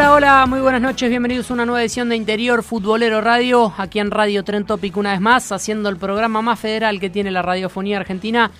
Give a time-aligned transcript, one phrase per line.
[0.00, 3.98] Hola, hola, muy buenas noches, bienvenidos a una nueva edición de Interior Futbolero Radio, aquí
[3.98, 7.42] en Radio Tren Topic una vez más, haciendo el programa más federal que tiene la
[7.42, 8.50] radiofonía argentina,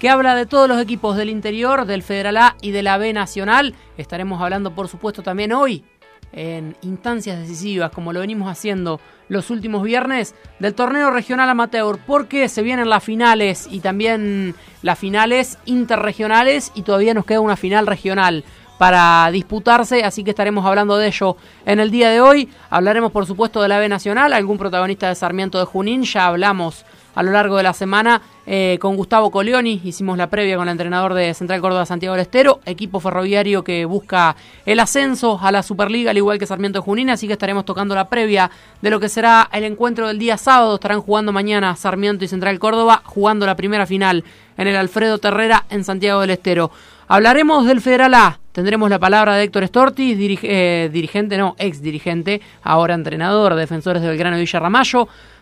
[0.00, 3.12] que habla de todos los equipos del interior, del Federal A y de la B
[3.12, 3.76] Nacional.
[3.96, 5.84] Estaremos hablando, por supuesto, también hoy,
[6.32, 12.48] en instancias decisivas, como lo venimos haciendo los últimos viernes, del torneo regional amateur, porque
[12.48, 17.86] se vienen las finales y también las finales interregionales y todavía nos queda una final
[17.86, 18.42] regional
[18.78, 22.48] para disputarse, así que estaremos hablando de ello en el día de hoy.
[22.70, 26.84] Hablaremos por supuesto de la B Nacional, algún protagonista de Sarmiento de Junín, ya hablamos
[27.18, 30.72] a lo largo de la semana eh, con Gustavo Coleoni, hicimos la previa con el
[30.72, 35.64] entrenador de Central Córdoba Santiago del Estero, equipo ferroviario que busca el ascenso a la
[35.64, 39.00] Superliga, al igual que Sarmiento de Junín, así que estaremos tocando la previa de lo
[39.00, 43.46] que será el encuentro del día sábado, estarán jugando mañana Sarmiento y Central Córdoba, jugando
[43.46, 44.22] la primera final
[44.56, 46.70] en el Alfredo Terrera en Santiago del Estero.
[47.10, 48.38] Hablaremos del Federal A.
[48.52, 54.02] Tendremos la palabra de Héctor Stortis, eh, dirigente, no, ex dirigente, ahora entrenador de Defensores
[54.02, 54.46] de Belgrano y.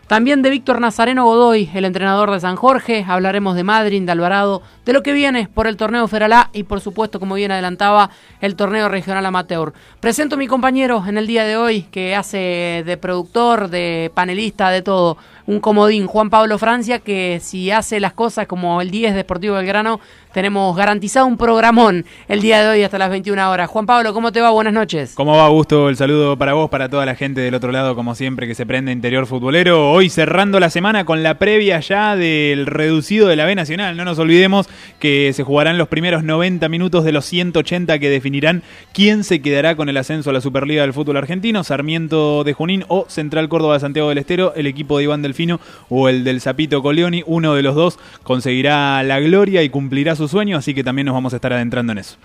[0.07, 3.03] También de Víctor Nazareno Godoy, el entrenador de San Jorge.
[3.05, 6.63] Hablaremos de Madrid, de Alvarado, de lo que viene por el torneo Federal A y,
[6.63, 9.73] por supuesto, como bien adelantaba, el torneo regional amateur.
[9.99, 14.69] Presento a mi compañero en el día de hoy, que hace de productor, de panelista,
[14.69, 15.17] de todo.
[15.45, 19.55] Un comodín, Juan Pablo Francia, que si hace las cosas como el 10 de Deportivo
[19.55, 19.99] Belgrano,
[20.37, 23.67] tenemos garantizado un programón el día de hoy hasta las 21 horas.
[23.71, 24.51] Juan Pablo, ¿cómo te va?
[24.51, 25.13] Buenas noches.
[25.15, 25.89] ¿Cómo va, Gusto?
[25.89, 28.67] El saludo para vos, para toda la gente del otro lado, como siempre, que se
[28.67, 29.91] prende Interior Futbolero.
[29.91, 33.97] Hoy cerrando la semana con la previa ya del reducido de la B Nacional.
[33.97, 38.61] No nos olvidemos que se jugarán los primeros 90 minutos de los 180 que definirán
[38.93, 42.85] quién se quedará con el ascenso a la Superliga del Fútbol Argentino, Sarmiento de Junín
[42.89, 45.59] o Central Córdoba de Santiago del Estero, el equipo de Iván Delfino
[45.89, 47.23] o el del Zapito Coleoni.
[47.25, 51.13] Uno de los dos conseguirá la gloria y cumplirá su sueño, así que también nos
[51.13, 52.17] vamos a estar adentrando en eso.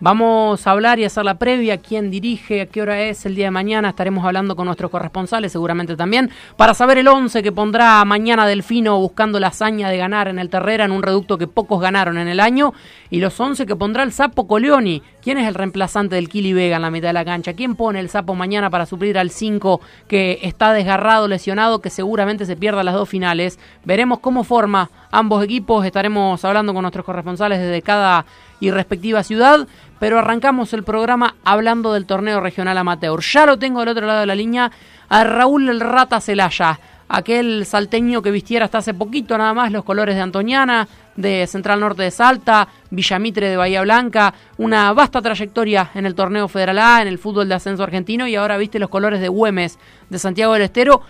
[0.00, 3.46] Vamos a hablar y hacer la previa, quién dirige, a qué hora es el día
[3.46, 3.88] de mañana.
[3.88, 8.96] Estaremos hablando con nuestros corresponsales seguramente también para saber el 11 que pondrá mañana Delfino
[9.00, 12.28] buscando la hazaña de ganar en el Terrera en un reducto que pocos ganaron en
[12.28, 12.74] el año
[13.10, 15.02] y los 11 que pondrá el Sapo Coleoni.
[15.20, 17.54] ¿Quién es el reemplazante del Kili Vega en la mitad de la cancha?
[17.54, 22.46] ¿Quién pone el Sapo mañana para suplir al 5 que está desgarrado, lesionado, que seguramente
[22.46, 23.58] se pierda las dos finales?
[23.84, 25.84] Veremos cómo forma ambos equipos.
[25.84, 28.26] Estaremos hablando con nuestros corresponsales desde cada
[28.60, 29.66] y respectiva ciudad,
[29.98, 33.20] pero arrancamos el programa hablando del torneo regional amateur.
[33.20, 34.70] Ya lo tengo del otro lado de la línea
[35.08, 36.78] a Raúl el Rata Celaya,
[37.08, 41.80] aquel salteño que vistiera hasta hace poquito nada más los colores de Antoniana, de Central
[41.80, 47.02] Norte de Salta, Villamitre de Bahía Blanca, una vasta trayectoria en el torneo Federal A,
[47.02, 49.78] en el fútbol de ascenso argentino y ahora viste los colores de Güemes
[50.10, 51.02] de Santiago del Estero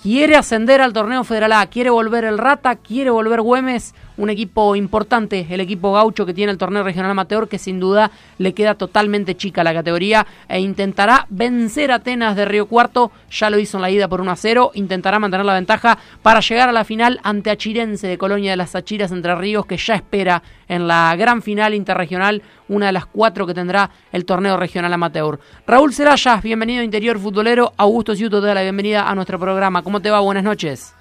[0.00, 4.76] quiere ascender al torneo federal A, quiere volver el Rata, quiere volver Güemes, un equipo
[4.76, 8.74] importante, el equipo gaucho que tiene el torneo regional amateur, que sin duda le queda
[8.74, 13.78] totalmente chica la categoría e intentará vencer a Atenas de Río Cuarto, ya lo hizo
[13.78, 16.84] en la ida por 1 a 0, intentará mantener la ventaja para llegar a la
[16.84, 21.14] final ante Achirense de Colonia de las Achiras Entre Ríos, que ya espera en la
[21.16, 25.38] gran final interregional, una de las cuatro que tendrá el torneo regional amateur.
[25.66, 27.72] Raúl Cerayas, bienvenido a Interior Futbolero.
[27.76, 29.82] Augusto Ciuto te da la bienvenida a nuestro programa.
[29.82, 30.20] ¿Cómo te va?
[30.20, 30.94] Buenas noches.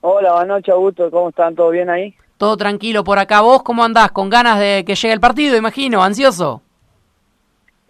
[0.00, 1.10] Hola, buenas noches, Augusto.
[1.10, 1.56] ¿Cómo están?
[1.56, 2.14] ¿Todo bien ahí?
[2.36, 3.40] Todo tranquilo por acá.
[3.40, 4.12] ¿Vos cómo andás?
[4.12, 6.02] ¿Con ganas de que llegue el partido, imagino?
[6.02, 6.62] ¿Ansioso?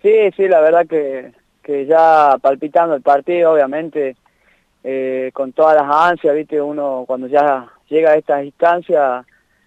[0.00, 1.32] Sí, sí, la verdad que,
[1.62, 4.16] que ya palpitando el partido, obviamente,
[4.84, 6.62] eh, con todas las ansias, ¿viste?
[6.62, 9.26] Uno cuando ya llega a estas instancias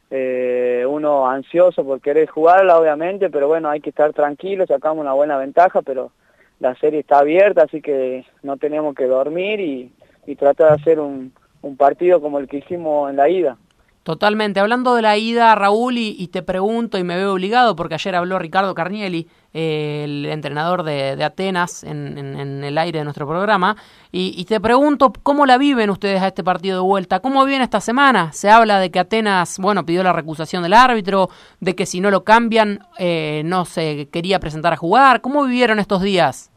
[0.10, 5.14] eh, uno ansioso por querer jugarla, obviamente, pero bueno, hay que estar tranquilo, sacamos una
[5.14, 6.12] buena ventaja, pero
[6.60, 9.92] la serie está abierta, así que no tenemos que dormir y,
[10.28, 13.58] y tratar de hacer un, un partido como el que hicimos en la ida.
[14.04, 14.60] Totalmente.
[14.60, 18.40] Hablando de la ida, Raúl, y, te pregunto y me veo obligado, porque ayer habló
[18.40, 22.18] Ricardo Carnielli, eh, el entrenador de, Atenas, en,
[22.64, 23.76] el aire de nuestro programa,
[24.12, 27.20] y, te pregunto, ¿cómo la viven ustedes a este partido de vuelta?
[27.20, 28.32] ¿Cómo viven esta semana?
[28.32, 31.30] Se habla de que Atenas, bueno, pidió la recusación del árbitro,
[31.60, 35.22] de que si no lo cambian, eh, no se quería presentar a jugar.
[35.22, 36.52] ¿Cómo vivieron estos días?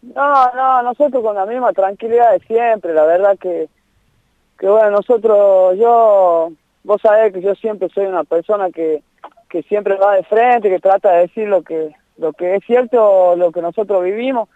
[0.00, 3.68] No, no, nosotros con la misma tranquilidad de siempre, la verdad que
[4.60, 6.52] que bueno, nosotros, yo,
[6.84, 9.02] vos sabés que yo siempre soy una persona que,
[9.48, 13.36] que siempre va de frente, que trata de decir lo que, lo que es cierto,
[13.36, 14.50] lo que nosotros vivimos.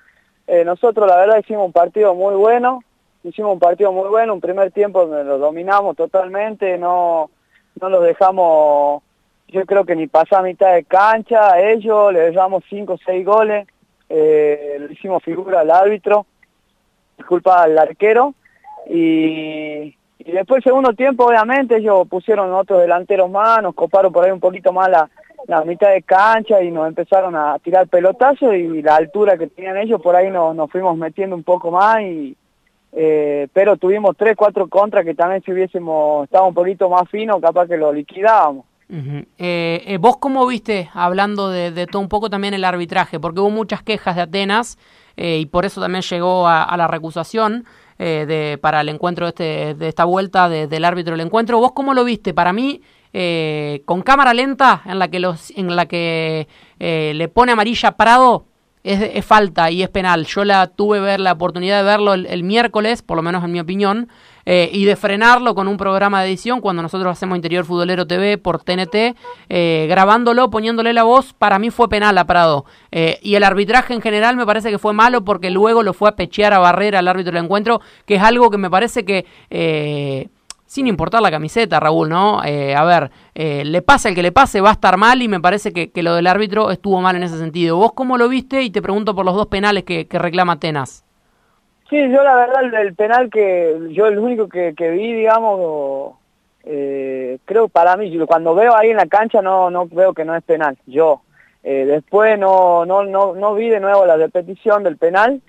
[0.46, 2.84] Eh, nosotros la verdad hicimos un partido muy bueno,
[3.22, 7.30] hicimos un partido muy bueno, un primer tiempo donde lo dominamos totalmente, no,
[7.80, 9.02] no los dejamos,
[9.48, 13.24] yo creo que ni pasar mitad de cancha, a ellos le dejamos cinco o seis
[13.24, 13.66] goles,
[14.10, 16.26] eh, le hicimos figura al árbitro,
[17.16, 18.34] disculpa al arquero,
[18.88, 24.40] y, después segundo tiempo, obviamente, ellos pusieron otros delanteros más, nos coparon por ahí un
[24.40, 25.08] poquito más la,
[25.64, 30.00] mitad de cancha y nos empezaron a tirar pelotazos y la altura que tenían ellos,
[30.00, 32.36] por ahí nos, nos fuimos metiendo un poco más y...
[32.96, 37.40] Eh, pero tuvimos tres, cuatro contras que también si hubiésemos estado un poquito más fino,
[37.40, 38.66] capaz que lo liquidábamos.
[39.38, 43.18] eh, eh, ¿Vos cómo viste, hablando de, de, todo un poco también el arbitraje?
[43.18, 44.78] Porque hubo muchas quejas de Atenas
[45.16, 47.64] eh, y por eso también llegó a la recusación.
[47.96, 51.60] Eh, de, para el encuentro de, este, de esta vuelta del árbitro del encuentro.
[51.60, 52.34] ¿Vos cómo lo viste?
[52.34, 52.80] Para mí,
[53.12, 56.48] eh, con cámara lenta, en la que, los, en la que
[56.80, 58.46] eh, le pone amarilla Prado,
[58.82, 60.26] es, es, falta y es penal.
[60.26, 63.60] Yo la tuve ver la oportunidad de verlo el miércoles, por lo menos en mi
[63.60, 64.08] opinión,
[64.46, 68.38] eh, y de frenarlo con un programa de edición cuando nosotros hacemos Interior Futbolero TV
[68.38, 69.16] por TNT,
[69.48, 72.64] eh, grabándolo, poniéndole la voz, para mí fue penal a Prado.
[72.90, 76.08] Eh, y el arbitraje en general me parece que fue malo porque luego lo fue
[76.08, 79.26] a pechear a Barrera al árbitro del encuentro, que es algo que me parece que
[80.74, 82.42] sin importar la camiseta, Raúl, ¿no?
[82.44, 85.28] Eh, a ver, eh, le pasa el que le pase, va a estar mal y
[85.28, 87.76] me parece que, que, lo del árbitro estuvo mal en ese sentido.
[87.76, 88.60] ¿Vos cómo lo viste?
[88.62, 91.04] Y te pregunto por los dos penales que, que reclama Atenas.
[91.90, 96.14] Sí, yo la verdad el, penal que yo el único que, que vi, digamos,
[96.64, 100.34] eh, creo para mí, cuando veo ahí en la cancha no no veo que no
[100.34, 101.22] es penal, yo.
[101.62, 105.40] Eh, después no, no, no, no vi de nuevo la repetición del penal,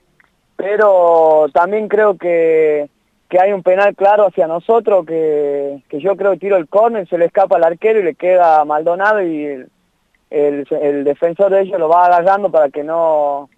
[0.55, 2.89] pero también creo que
[3.29, 7.07] que hay un penal claro hacia nosotros, que, que yo creo que tiro el córner,
[7.07, 9.69] se le escapa al arquero y le queda Maldonado y el,
[10.29, 13.49] el, el, defensor de ellos lo va agarrando para que no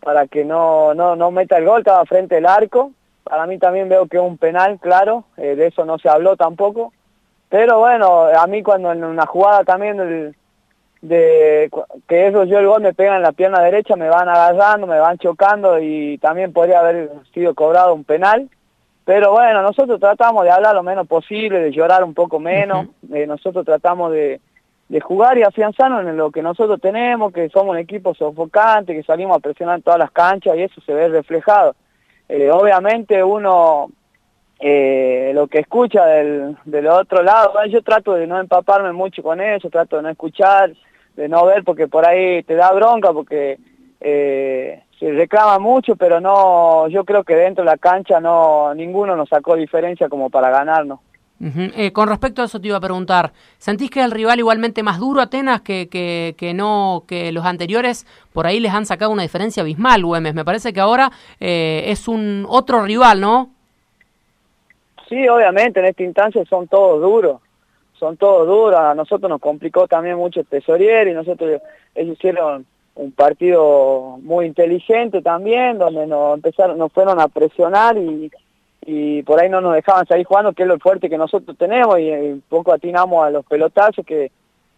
[0.00, 2.92] para que no, no, no meta el gol, estaba frente al arco.
[3.24, 6.36] Para mí también veo que es un penal, claro, eh, de eso no se habló
[6.36, 6.92] tampoco.
[7.48, 10.36] Pero bueno, a mí cuando en una jugada también del,
[11.00, 11.70] de
[12.08, 14.98] que eso yo el gol me pegan en la pierna derecha, me van agarrando, me
[14.98, 18.48] van chocando y también podría haber sido cobrado un penal
[19.06, 23.06] pero bueno, nosotros tratamos de hablar lo menos posible, de llorar un poco menos, uh
[23.06, 23.16] -huh.
[23.16, 24.40] eh, nosotros tratamos de,
[24.88, 29.02] de jugar y afianzarnos en lo que nosotros tenemos, que somos un equipo sofocante, que
[29.02, 31.74] salimos a presionar todas las canchas y eso se ve reflejado.
[32.28, 33.88] Eh, obviamente uno
[34.58, 39.40] eh, lo que escucha del, del otro lado, yo trato de no empaparme mucho con
[39.40, 40.72] eso, trato de no escuchar,
[41.14, 43.58] de no ver porque por ahí te da bronca porque
[44.00, 49.14] eh, se reclama mucho, pero no, yo creo que dentro de la cancha no, ninguno
[49.14, 51.00] nos sacó diferencia como para ganarnos.
[51.38, 51.70] Ujú.
[51.76, 54.98] Eh, con respecto a eso te iba a preguntar, ¿sentís que el rival igualmente más
[54.98, 58.06] duro Atenas que, que, que no que los anteriores?
[58.32, 60.34] Por ahí les han sacado una diferencia abismal, Güemes.
[60.34, 63.50] Me parece que ahora eh, es un otro rival, ¿no?
[65.08, 67.40] Sí, obviamente, en esta instancia son todos duros,
[67.98, 68.80] son todos duros.
[68.80, 71.60] A nosotros nos complicó también mucho el tesorier y nosotros,
[71.94, 72.64] ellos hicieron
[72.94, 78.30] un partido muy inteligente también, donde nos empezaron, nos fueron a presionar y,
[78.86, 81.98] y por ahí no nos dejaban salir jugando, que es lo fuerte que nosotros tenemos
[81.98, 84.30] y, un poco atinamos a los pelotazos que,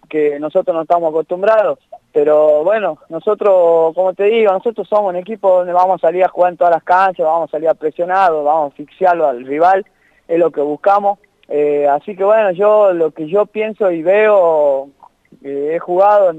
[0.09, 1.79] que nosotros no estamos acostumbrados.
[2.13, 6.29] Pero bueno, nosotros, como te digo, nosotros somos un equipo donde vamos a salir a
[6.29, 9.85] jugar en todas las canchas, vamos a salir a vamos a asfixiarlo al rival
[10.29, 11.19] es lo que buscamos.
[11.49, 14.91] Eh, así que bueno, yo lo que yo pienso y veo,
[15.43, 16.35] eh, he jugado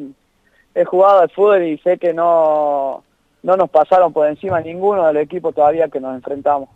[0.76, 3.04] he jugado al fútbol y sé que no,
[3.42, 6.70] no nos pasaron por encima ninguno del equipo todavía que nos enfrentamos.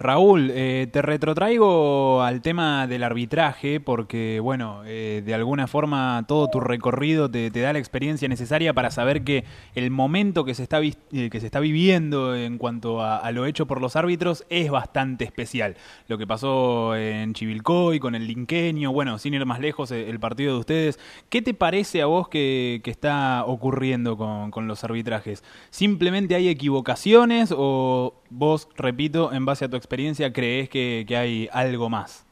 [0.00, 6.46] Raúl, eh, te retrotraigo al tema del arbitraje porque, bueno, eh, de alguna forma todo
[6.48, 10.80] tu recorrido te, da la experiencia necesaria para saber que el momento que se está,
[10.80, 15.24] eh, que se está viviendo en cuanto a, lo hecho por los árbitros es bastante
[15.24, 15.74] especial.
[16.06, 20.20] Lo que pasó en Chivilcoy con el Linqueño, bueno, sin ir más lejos, eh, el
[20.20, 21.00] partido de ustedes.
[21.28, 25.42] ¿Qué te parece a vos que, que está ocurriendo con, con los arbitrajes?
[25.70, 31.48] ¿Simplemente hay equivocaciones o vos, repito, en base a tu experiencia, crees que, que hay
[31.52, 32.24] algo más?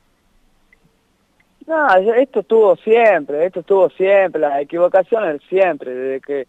[1.67, 6.47] No, esto estuvo siempre, esto estuvo siempre, las equivocaciones siempre, desde que,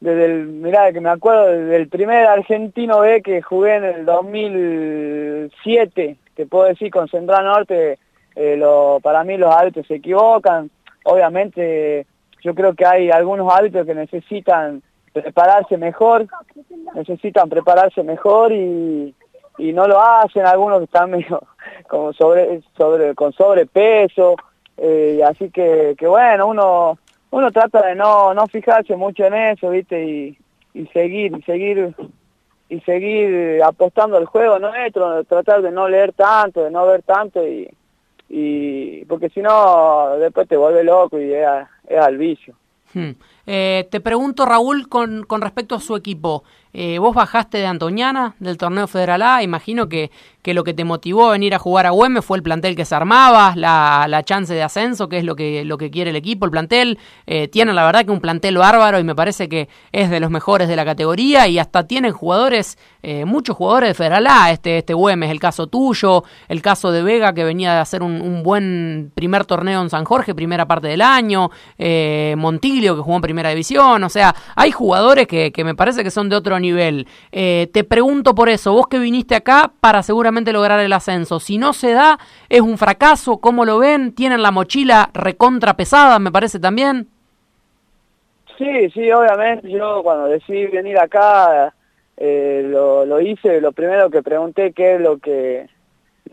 [0.00, 6.16] desde el, mirá, que me acuerdo del primer argentino B que jugué en el 2007,
[6.34, 7.98] te puedo decir con Central Norte,
[8.36, 10.70] eh, lo, para mí los árbitros se equivocan,
[11.04, 12.06] obviamente
[12.42, 16.26] yo creo que hay algunos árbitros que necesitan prepararse mejor,
[16.94, 19.14] necesitan prepararse mejor y,
[19.58, 21.42] y no lo hacen, algunos están medio
[21.88, 24.36] como sobre, sobre con sobrepeso,
[24.76, 26.98] eh, así que, que bueno, uno
[27.30, 30.04] uno trata de no no fijarse mucho en eso, ¿viste?
[30.04, 30.38] Y,
[30.74, 31.94] y seguir, y seguir
[32.70, 37.46] y seguir apostando al juego nuestro, tratar de no leer tanto, de no ver tanto
[37.46, 37.68] y,
[38.28, 41.46] y porque si no después te vuelve loco y es,
[41.88, 42.54] es al vicio.
[42.94, 43.10] Hmm.
[43.46, 46.44] Eh, te pregunto, Raúl, con, con respecto a su equipo,
[46.80, 50.84] eh, vos bajaste de Antoñana, del torneo Federal A, imagino que, que lo que te
[50.84, 54.22] motivó a venir a jugar a Güemes fue el plantel que se armaba, la, la
[54.22, 57.00] chance de ascenso, que es lo que, lo que quiere el equipo, el plantel.
[57.26, 60.30] Eh, tienen la verdad que un plantel bárbaro y me parece que es de los
[60.30, 64.78] mejores de la categoría y hasta tienen jugadores, eh, muchos jugadores de Federal A, este,
[64.78, 69.10] este Güemes, el caso tuyo, el caso de Vega que venía de hacer un, buen
[69.16, 73.48] primer torneo en San Jorge, primera parte del año, eh, Montilio que jugó en primera
[73.48, 76.67] división, o sea, hay jugadores que, que me parece que son de otro nivel.
[76.76, 81.58] Eh, te pregunto por eso, vos que viniste acá para seguramente lograr el ascenso, si
[81.58, 84.14] no se da, es un fracaso, ¿cómo lo ven?
[84.14, 87.08] ¿Tienen la mochila recontra pesada, me parece también?
[88.56, 91.72] Sí, sí, obviamente, yo cuando decidí venir acá,
[92.16, 95.68] eh, lo, lo hice, lo primero que pregunté qué es lo que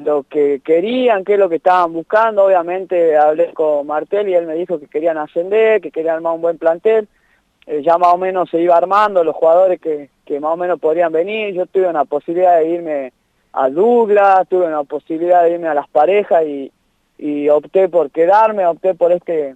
[0.03, 4.45] lo que querían, qué es lo que estaban buscando, obviamente hablé con Martel y él
[4.45, 7.07] me dijo que querían ascender, que querían armar un buen plantel,
[7.67, 10.79] eh, ya más o menos se iba armando los jugadores que, que más o menos
[10.79, 13.13] podrían venir, yo tuve una posibilidad de irme
[13.53, 16.71] a Douglas, tuve una posibilidad de irme a las parejas y,
[17.49, 19.55] opté por quedarme, opté por este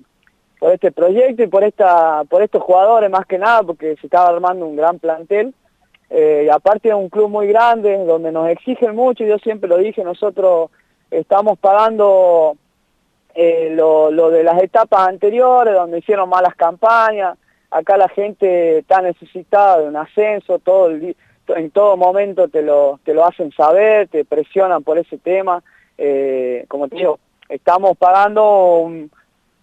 [0.59, 4.29] por este proyecto y por esta por estos jugadores más que nada porque se estaba
[4.29, 5.53] armando un gran plantel.
[6.09, 9.77] Eh, y aparte es un club muy grande donde nos exigen mucho yo siempre lo
[9.77, 10.71] dije nosotros
[11.11, 12.55] estamos pagando
[13.35, 17.37] eh, lo, lo de las etapas anteriores donde hicieron malas campañas
[17.71, 21.15] acá la gente está necesitada de un ascenso todo el
[21.47, 25.63] en todo momento te lo te lo hacen saber te presionan por ese tema
[25.97, 29.11] eh, como te digo estamos pagando un,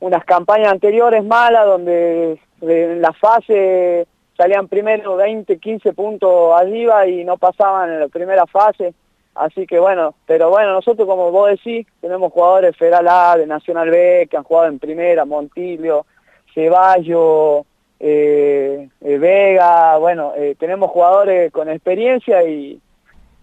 [0.00, 7.24] unas campañas anteriores malas donde en la fase salían primero 20, 15 puntos arriba y
[7.24, 8.94] no pasaban en la primera fase.
[9.34, 13.90] Así que bueno, pero bueno, nosotros como vos decís, tenemos jugadores Federal A, de Nacional
[13.90, 16.06] B, que han jugado en primera, Montilio,
[16.54, 17.66] Ceballo,
[17.98, 22.80] eh, eh, Vega, bueno, eh, tenemos jugadores con experiencia y,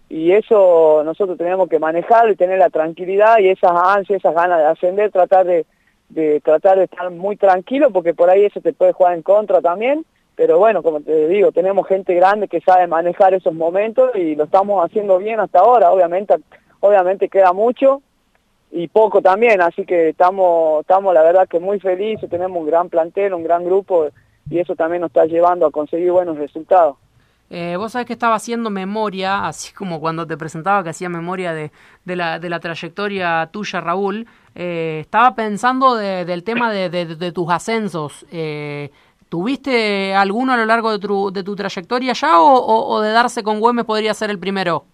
[0.08, 4.58] y eso nosotros tenemos que manejar y tener la tranquilidad y esas ansias, esas ganas
[4.58, 5.66] de ascender, tratar de,
[6.08, 9.60] de tratar de estar muy tranquilo porque por ahí eso te puede jugar en contra
[9.60, 10.04] también,
[10.36, 14.44] pero bueno, como te digo, tenemos gente grande que sabe manejar esos momentos y lo
[14.44, 16.34] estamos haciendo bien hasta ahora, obviamente,
[16.78, 18.02] obviamente queda mucho
[18.70, 22.88] y poco también, así que estamos, estamos la verdad que muy felices, tenemos un gran
[22.88, 24.08] plantel, un gran grupo
[24.50, 26.96] y eso también nos está llevando a conseguir buenos resultados.
[27.50, 31.52] Eh, vos sabés que estaba haciendo memoria, así como cuando te presentaba que hacía memoria
[31.52, 31.70] de,
[32.04, 34.26] de, la, de la trayectoria tuya, Raúl.
[34.54, 38.24] Eh, estaba pensando de- del tema de, de- tus ascensos.
[38.32, 38.90] Eh,
[39.28, 43.10] ¿Tuviste alguno a lo largo de tu, de tu trayectoria ya o, o- o de
[43.10, 44.84] darse con Güemes podría ser el primero?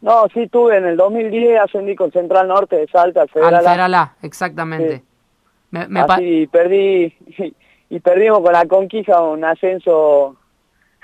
[0.00, 3.54] No, sí tuve, en el 2010 ascendí con Central Norte de Salta al Federal.
[3.56, 3.64] Al.
[3.64, 4.98] Federal A, exactamente.
[4.98, 5.04] Sí.
[5.88, 7.14] Me, Así perdí,
[7.92, 10.36] y perdimos con la conquista un ascenso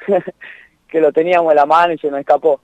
[0.89, 2.61] que lo teníamos en la mano y se nos escapó.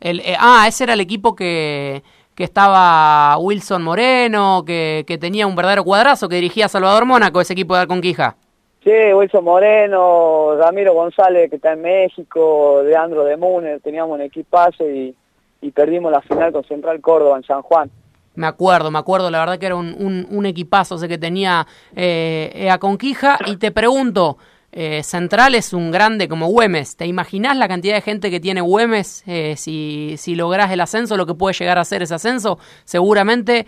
[0.00, 2.02] El, eh, ah, ese era el equipo que,
[2.34, 7.52] que estaba Wilson Moreno, que, que tenía un verdadero cuadrazo, que dirigía Salvador Mónaco, ese
[7.52, 8.34] equipo de Alconquija.
[8.82, 14.90] Sí, Wilson Moreno, Ramiro González que está en México, Leandro de Múnez, teníamos un equipazo
[14.90, 15.14] y,
[15.60, 17.88] y perdimos la final con Central Córdoba en San Juan.
[18.34, 22.68] Me acuerdo, me acuerdo, la verdad que era un, un, equipazo ese que tenía eh,
[22.70, 23.38] a Conquija.
[23.46, 24.38] Y te pregunto,
[24.72, 26.96] eh, Central es un grande como Güemes.
[26.96, 30.36] ¿Te imaginás la cantidad de gente que tiene Güemes eh, si, si
[30.70, 32.58] el ascenso, lo que puede llegar a ser ese ascenso?
[32.84, 33.66] Seguramente,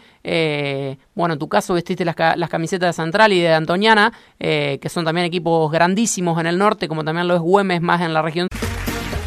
[1.14, 4.88] bueno, en tu caso vestiste las, ca- las camisetas de Central y de Antoniana, que
[4.88, 8.22] son también equipos grandísimos en el norte, como también lo es Güemes más en la
[8.22, 8.46] región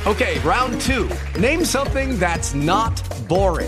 [0.08, 1.08] Okay, round two.
[1.40, 2.94] Name something that's not
[3.28, 3.68] boring.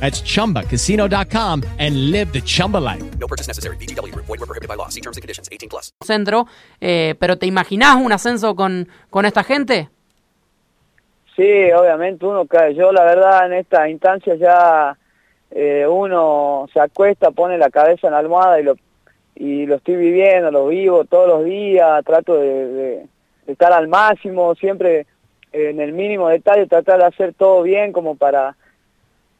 [0.00, 3.02] That's chumbacasino.com and live the Chumba life.
[3.18, 3.76] No purchase necessary.
[3.76, 4.14] VGW.
[4.14, 4.88] Void were prohibited by law.
[4.88, 5.48] See terms and conditions.
[5.50, 5.92] 18 plus.
[6.04, 6.46] centro.
[6.80, 9.88] Eh, pero ¿te imaginás un ascenso con, con esta gente?
[11.36, 12.74] Sí, obviamente uno cae.
[12.74, 14.96] Yo la verdad en esta instancia ya
[15.50, 18.74] eh, uno se acuesta, pone la cabeza en la almohada y lo
[19.40, 23.06] y lo estoy viviendo, lo vivo todos los días, trato de, de-
[23.46, 25.06] de estar al máximo, siempre
[25.52, 28.56] eh, en el mínimo detalle, tratar de hacer todo bien como para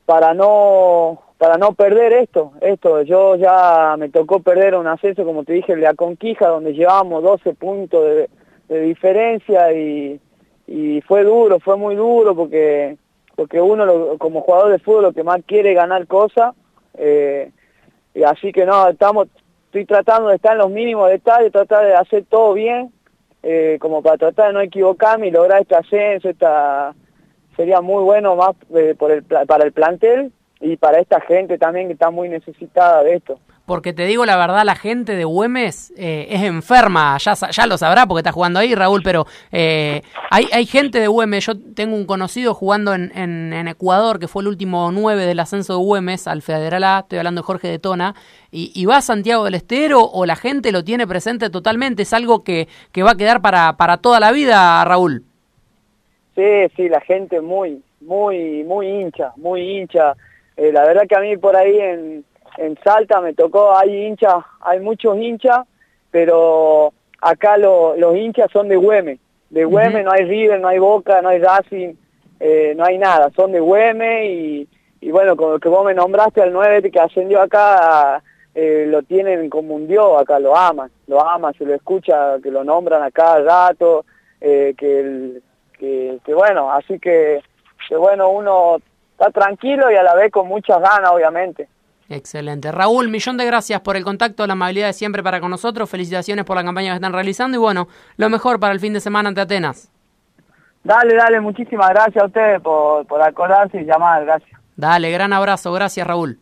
[0.08, 5.44] para no para no perder esto, esto, yo ya me tocó perder un ascenso, como
[5.44, 8.30] te dije, el de la Conquija, donde llevábamos 12 puntos de,
[8.68, 10.18] de diferencia y,
[10.66, 12.96] y fue duro, fue muy duro porque
[13.36, 16.54] porque uno lo- como jugador de fútbol lo que más quiere es ganar cosas,
[16.94, 17.50] eh,
[18.14, 19.28] y así que no, estamos,
[19.66, 22.90] estoy tratando de estar en los mínimos detalles, tratar de hacer todo bien,
[23.42, 26.94] eh, como para tratar de no equivocarme y lograr este ascenso, esta
[27.58, 31.88] sería muy bueno más eh, por el, para el plantel y para esta gente también
[31.88, 33.38] que está muy necesitada de esto.
[33.66, 37.76] Porque te digo la verdad, la gente de Güemes eh, es enferma, ya, ya lo
[37.76, 41.94] sabrá porque está jugando ahí, Raúl, pero eh, hay, hay gente de Güemes, yo tengo
[41.94, 46.26] un conocido jugando en, en- Ecuador, que fue el último nueve del ascenso de Güemes
[46.26, 48.14] al Federal A, estoy hablando de Jorge de Tona,
[48.50, 52.12] y, y va a Santiago del Estero o la gente lo tiene presente totalmente, es
[52.14, 55.24] algo que, que va a quedar para, para toda la vida, Raúl.
[56.38, 60.14] Sí, sí, la gente muy, muy, muy hincha, muy hincha.
[60.56, 62.24] Eh, la verdad que a mí por ahí en,
[62.58, 65.66] en Salta me tocó, hay hinchas, hay muchos hinchas,
[66.12, 69.18] pero acá lo- los hinchas son de Güemes.
[69.50, 71.94] De Güemes no hay River, no hay Boca, no hay Racing,
[72.38, 74.68] eh, no hay nada, son de Güemes y,
[75.00, 78.22] y bueno, con lo que vos me nombraste al 9 que ascendió acá,
[78.54, 82.52] eh, lo tienen como un dios acá, lo aman, lo aman, se lo escucha, que
[82.52, 84.04] lo nombran a cada rato,
[84.40, 85.42] eh, que, el-
[85.78, 87.42] que, que bueno, así que,
[87.88, 88.78] que bueno, uno
[89.12, 91.68] está tranquilo y a la vez con muchas ganas, obviamente.
[92.08, 92.72] Excelente.
[92.72, 95.90] Raúl, millón de gracias por el contacto, la amabilidad de siempre para con nosotros.
[95.90, 99.00] Felicitaciones por la campaña que están realizando y bueno, lo mejor para el fin de
[99.00, 99.90] semana ante Atenas.
[100.84, 104.58] Dale, dale, muchísimas gracias a ustedes por, por acordarse y llamar, gracias.
[104.76, 106.38] Dale, gran abrazo, gracias Raúl.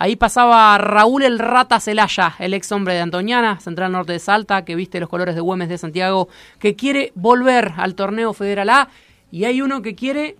[0.00, 4.64] Ahí pasaba Raúl el Rata Celaya, el ex hombre de Antoniana, Central Norte de Salta,
[4.64, 6.28] que viste los colores de Güemes de Santiago,
[6.60, 8.88] que quiere volver al torneo Federal A
[9.32, 10.36] y hay uno que quiere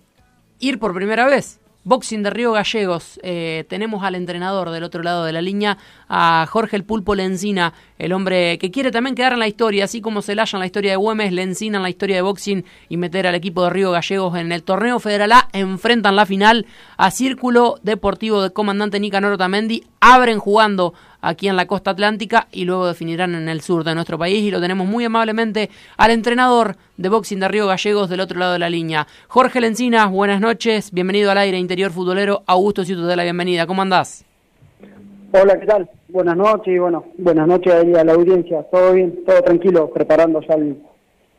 [0.59, 1.59] ir por primera vez.
[1.83, 3.19] Boxing de Río Gallegos.
[3.23, 7.73] Eh, tenemos al entrenador del otro lado de la línea, a Jorge el Pulpo Lencina.
[7.99, 10.91] El hombre que quiere también quedar en la historia, así como Celaya en la historia
[10.91, 14.37] de Güemes, Lencina en la historia de boxing y meter al equipo de Río Gallegos
[14.37, 16.65] en el torneo federal A, enfrentan la final
[16.97, 22.63] a Círculo Deportivo de Comandante Nicanor Otamendi, abren jugando aquí en la costa atlántica y
[22.63, 26.77] luego definirán en el sur de nuestro país y lo tenemos muy amablemente al entrenador
[26.95, 29.07] de boxing de Río Gallegos del otro lado de la línea.
[29.27, 33.81] Jorge Lencinas, buenas noches, bienvenido al aire interior futbolero, Augusto Ciuto de la bienvenida, ¿cómo
[33.81, 34.28] andás?
[35.31, 35.87] Hola, ¿qué tal?
[36.07, 40.55] Buenas noches y bueno, buenas noches a la audiencia, todo bien, todo tranquilo, preparando ya
[40.55, 40.81] el,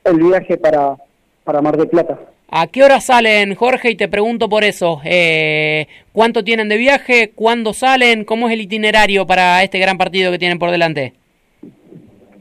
[0.04, 0.96] el viaje para,
[1.42, 2.16] para Mar del Plata.
[2.52, 3.90] ¿A qué hora salen, Jorge?
[3.90, 5.00] Y te pregunto por eso.
[5.04, 7.32] Eh, ¿Cuánto tienen de viaje?
[7.34, 8.24] ¿Cuándo salen?
[8.24, 11.14] ¿Cómo es el itinerario para este gran partido que tienen por delante?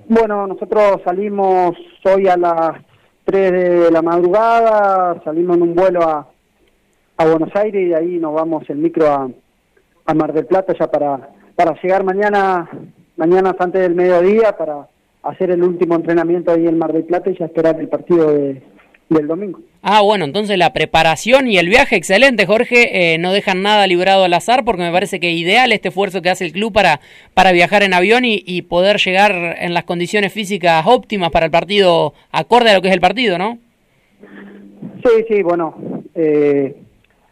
[0.07, 2.73] Bueno, nosotros salimos hoy a las
[3.25, 6.27] 3 de la madrugada, salimos en un vuelo a,
[7.17, 9.29] a Buenos Aires y de ahí nos vamos en micro a,
[10.05, 11.29] a Mar del Plata ya para,
[11.59, 12.69] para llegar mañana,
[13.17, 14.87] mañana antes del mediodía para
[15.23, 18.61] hacer el último entrenamiento ahí en Mar del Plata y ya esperar el partido de,
[19.09, 19.59] del domingo.
[19.81, 23.13] Ah, bueno, entonces la preparación y el viaje, excelente, Jorge.
[23.13, 26.29] Eh, no dejan nada librado al azar porque me parece que ideal este esfuerzo que
[26.29, 27.01] hace el club para,
[27.33, 31.51] para viajar en avión y, y poder llegar en las condiciones físicas óptimas para el
[31.51, 33.57] partido, acorde a lo que es el partido, ¿no?
[35.03, 35.75] Sí, sí, bueno,
[36.15, 36.73] eh,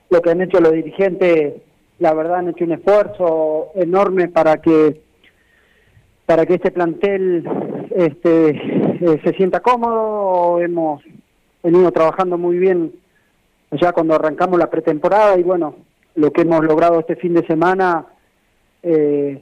[0.09, 1.53] lo que han hecho los dirigentes,
[1.99, 5.01] la verdad han hecho un esfuerzo enorme para que
[6.25, 7.47] para que este plantel
[7.95, 10.59] este, eh, se sienta cómodo.
[10.59, 11.01] Hemos
[11.63, 12.91] venido trabajando muy bien
[13.71, 15.75] ya cuando arrancamos la pretemporada y bueno,
[16.15, 18.05] lo que hemos logrado este fin de semana
[18.83, 19.41] eh,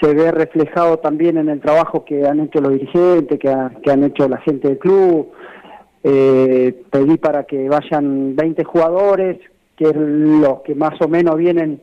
[0.00, 4.04] se ve reflejado también en el trabajo que han hecho los dirigentes, que, que han
[4.04, 5.32] hecho la gente del club.
[6.04, 9.38] Eh, pedí para que vayan 20 jugadores,
[9.76, 11.80] que es los que más o menos vienen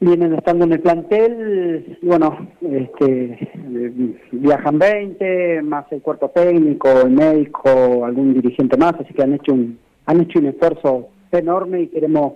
[0.00, 3.50] vienen estando en el plantel, bueno, este,
[4.32, 9.52] viajan 20, más el cuerpo técnico, el médico, algún dirigente más, así que han hecho
[9.52, 12.34] un, han hecho un esfuerzo enorme y queremos,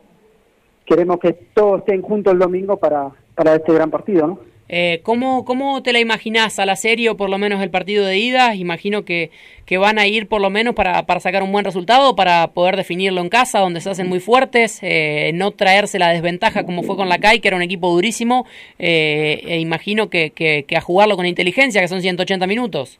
[0.85, 4.54] queremos que todos estén juntos el domingo para, para este gran partido, ¿no?
[4.77, 8.05] Eh, ¿cómo, ¿Cómo te la imaginás a la serie o por lo menos el partido
[8.05, 8.57] de ida?
[8.57, 9.31] Imagino que,
[9.67, 12.75] que van a ir por lo menos para, para sacar un buen resultado, para poder
[12.75, 16.97] definirlo en casa, donde se hacen muy fuertes, eh, no traerse la desventaja como fue
[16.97, 18.47] con la CAI, que era un equipo durísimo,
[18.81, 22.99] eh, e imagino que, que, a jugarlo con inteligencia, que son 180 minutos.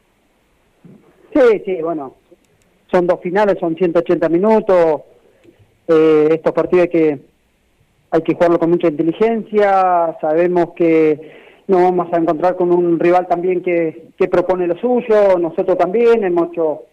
[1.33, 2.15] Sí, sí, bueno,
[2.89, 5.01] son dos finales, son 180 minutos,
[5.89, 7.19] eh, estos partidos hay que,
[8.11, 13.27] hay que jugarlo con mucha inteligencia, sabemos que nos vamos a encontrar con un rival
[13.27, 16.83] también que, que propone lo suyo, nosotros también hemos hecho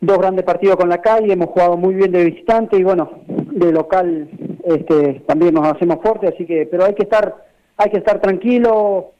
[0.00, 3.72] dos grandes partidos con la calle, hemos jugado muy bien de visitante y bueno, de
[3.72, 4.28] local
[4.64, 7.34] este, también nos hacemos fuertes, así que, pero hay que estar,
[7.76, 9.12] hay que estar tranquilo,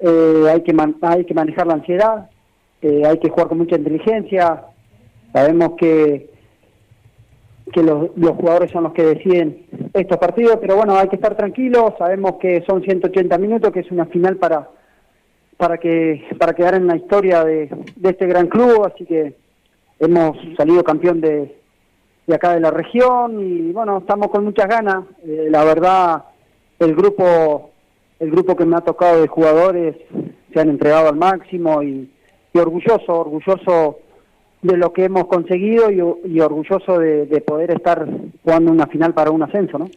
[0.00, 2.30] eh, hay que hay que manejar la ansiedad,
[2.82, 4.64] eh, hay que jugar con mucha inteligencia,
[5.32, 6.31] sabemos que
[7.72, 11.36] que los, los jugadores son los que deciden estos partidos, pero bueno, hay que estar
[11.36, 14.68] tranquilos, sabemos que son 180 minutos, que es una final para
[15.56, 19.34] para que para quedar en la historia de, de este gran club, así que
[20.00, 21.56] hemos salido campeón de,
[22.26, 26.24] de acá de la región y bueno, estamos con muchas ganas, eh, la verdad
[26.78, 27.70] el grupo
[28.18, 29.96] el grupo que me ha tocado de jugadores
[30.52, 32.10] se han entregado al máximo y,
[32.52, 33.98] y orgulloso, orgulloso
[34.62, 38.06] de lo que hemos conseguido y, orgulloso de, de, poder estar
[38.44, 39.88] jugando una final para un ascenso, ¿no?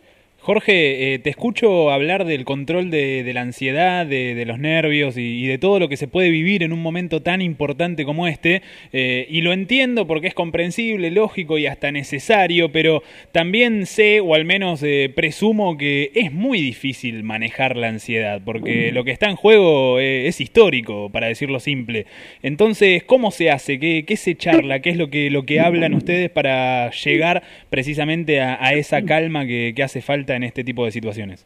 [0.46, 5.18] Jorge, eh, te escucho hablar del control de, de la ansiedad, de, de los nervios
[5.18, 8.28] y, y, de todo lo que se puede vivir en un momento tan importante como
[8.28, 8.62] este,
[8.94, 14.36] eh, y lo entiendo porque es comprensible, lógico y hasta necesario, pero también sé, o
[14.36, 19.28] al menos eh, presumo, que es muy difícil manejar la ansiedad, porque lo que está
[19.28, 22.06] en juego es histórico, para decirlo simple.
[22.44, 23.80] Entonces, ¿cómo se hace?
[23.80, 24.80] ¿Qué, qué se charla?
[24.80, 29.48] ¿Qué es lo que, lo que hablan ustedes para llegar precisamente a, a esa calma
[29.48, 30.35] que, que hace falta?
[30.36, 31.46] En este tipo de situaciones?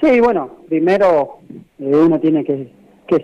[0.00, 1.38] Sí, bueno, primero
[1.78, 2.70] eh, uno tiene que,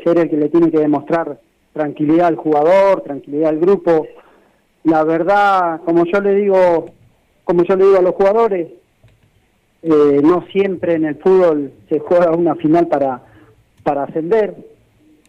[0.04, 1.40] ser el que le tiene que demostrar
[1.72, 4.06] tranquilidad al jugador, tranquilidad al grupo.
[4.84, 6.90] La verdad, como yo le digo,
[7.44, 8.68] como yo le digo a los jugadores,
[9.82, 13.22] eh, no siempre en el fútbol se juega una final para,
[13.82, 14.54] para ascender.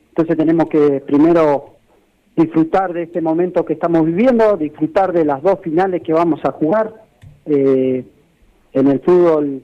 [0.10, 1.76] Entonces tenemos que primero
[2.36, 6.52] disfrutar de este momento que estamos viviendo, disfrutar de las dos finales que vamos a
[6.52, 6.94] jugar.
[7.46, 8.06] Eh,
[8.74, 9.64] en el fútbol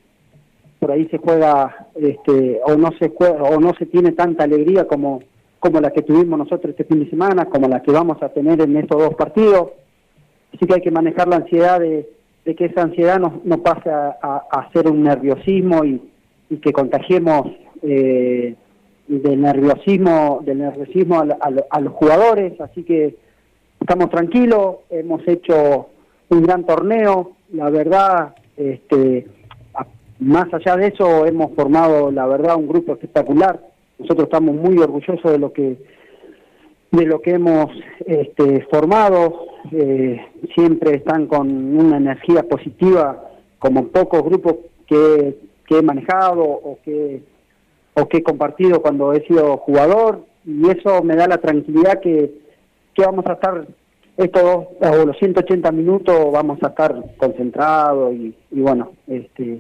[0.79, 4.87] por ahí se juega este, o no se juega, o no se tiene tanta alegría
[4.87, 5.21] como
[5.59, 8.61] como la que tuvimos nosotros este fin de semana, como la que vamos a tener
[8.61, 9.71] en estos dos partidos.
[10.53, 12.07] Así que hay que manejar la ansiedad de,
[12.45, 16.01] que esa ansiedad no, no pase a, a, ser un nerviosismo y,
[16.49, 17.47] y que contagiemos
[17.81, 18.55] eh,
[19.07, 21.37] del nerviosismo, del nerviosismo a,
[21.69, 23.15] a los jugadores, así que
[23.81, 25.89] estamos tranquilos, hemos hecho
[26.29, 29.27] un gran torneo, la verdad, este,
[30.19, 33.59] más allá de eso hemos formado, la verdad, un grupo espectacular.
[33.99, 35.77] Nosotros estamos muy orgullosos de lo que
[36.91, 37.69] de lo que hemos
[38.05, 39.45] este, formado.
[39.71, 40.19] Eh,
[40.55, 44.55] siempre están con una energía positiva, como pocos grupos
[44.87, 47.21] que, que he manejado o que
[47.99, 52.31] o que he compartido cuando he sido jugador y eso me da la tranquilidad que,
[52.93, 53.67] que vamos a estar
[54.17, 54.67] estos
[55.05, 59.59] los 180 minutos vamos a estar concentrados y, y bueno, este,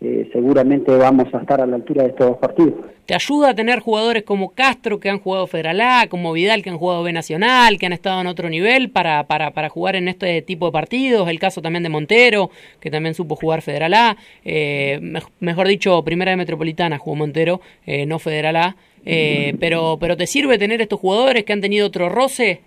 [0.00, 2.74] eh, seguramente vamos a estar a la altura de estos dos partidos.
[3.04, 6.70] ¿Te ayuda a tener jugadores como Castro que han jugado Federal A, como Vidal que
[6.70, 10.06] han jugado B Nacional, que han estado en otro nivel para, para, para jugar en
[10.08, 11.28] este tipo de partidos?
[11.28, 14.16] El caso también de Montero, que también supo jugar Federal A.
[14.44, 18.76] Eh, mej- mejor dicho, Primera de Metropolitana jugó Montero, eh, no Federal A.
[19.04, 22.60] Eh, pero, pero ¿te sirve tener estos jugadores que han tenido otro roce?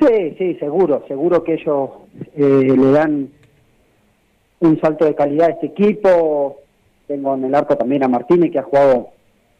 [0.00, 1.90] Sí, sí, seguro, seguro que ellos
[2.36, 3.28] eh, le dan
[4.60, 6.58] un salto de calidad a este equipo.
[7.06, 9.08] Tengo en el arco también a Martínez que ha jugado,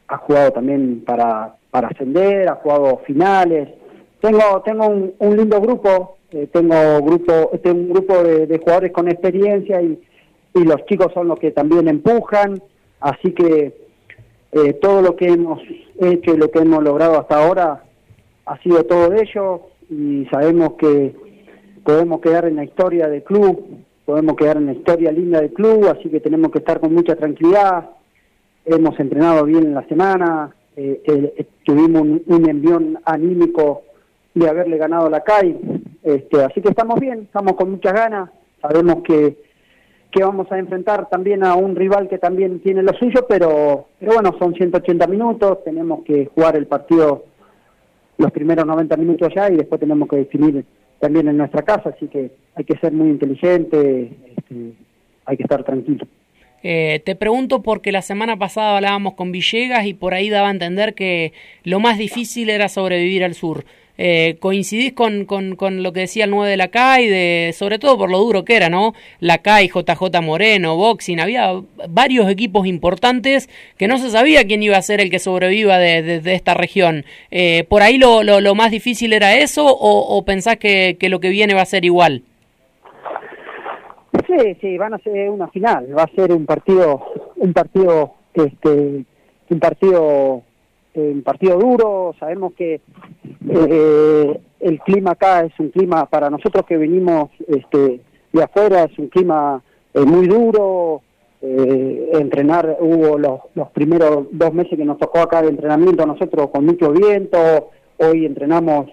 [0.07, 3.68] ha jugado también para, para ascender, ha jugado finales.
[4.20, 9.09] Tengo, tengo un, lindo grupo, eh, tengo grupo, tengo un grupo de, de jugadores con
[9.09, 9.98] experiencia y,
[10.55, 12.61] y los chicos son los que también empujan,
[13.01, 13.74] así que
[14.53, 15.61] eh, todo lo que hemos
[16.01, 17.85] hecho y lo que hemos logrado hasta ahora
[18.46, 21.14] ha sido todo de ellos y sabemos que
[21.85, 23.64] podemos quedar en la historia del club,
[24.05, 27.16] podemos quedar en la historia linda del club, así que tenemos que estar con mucha
[27.16, 27.90] tranquilidad.
[28.64, 33.83] Hemos entrenado bien en la semana, eh, eh, tuvimos un, un envión anímico
[34.35, 35.59] de haberle ganado la CAI,
[36.03, 38.31] este, así que estamos bien, estamos con muchas ganas,
[38.62, 39.37] sabemos que,
[40.11, 44.14] que vamos a enfrentar también a un rival que también tiene lo suyo, pero, pero
[44.14, 47.24] bueno, son 180 minutos, tenemos que jugar el partido
[48.18, 50.64] los primeros 90 minutos ya y después tenemos que definir
[51.00, 54.72] también en nuestra casa, así que hay que ser muy inteligente, este,
[55.24, 56.07] hay que estar tranquilo.
[56.62, 60.50] Eh, te pregunto porque la semana pasada hablábamos con Villegas y por ahí daba a
[60.50, 63.64] entender que lo más difícil era sobrevivir al sur.
[64.00, 67.80] Eh, ¿Coincidís con, con, con lo que decía el 9 de la CAI, de, sobre
[67.80, 68.94] todo por lo duro que era, ¿no?
[69.18, 71.50] La CAI, JJ Moreno, Boxing, había
[71.88, 76.20] varios equipos importantes que no se sabía quién iba a ser el que sobreviva de,
[76.20, 77.04] de- esta región.
[77.32, 81.08] Eh, ¿Por ahí lo, lo, lo más difícil era eso o, o pensás que, que
[81.08, 82.22] lo que viene va a ser igual?
[84.26, 87.02] Sí, sí, van a ser una final, va a ser un partido,
[87.37, 88.70] un partido, este,
[89.50, 90.42] un partido,
[91.00, 92.14] un partido duro.
[92.18, 92.80] Sabemos que
[93.48, 98.00] eh, el clima acá es un clima para nosotros que venimos, este,
[98.32, 99.62] de afuera es un clima
[99.94, 101.02] eh, muy duro.
[101.40, 106.50] Eh, entrenar hubo los, los primeros dos meses que nos tocó acá de entrenamiento nosotros
[106.50, 107.70] con mucho viento.
[107.98, 108.87] Hoy entrenamos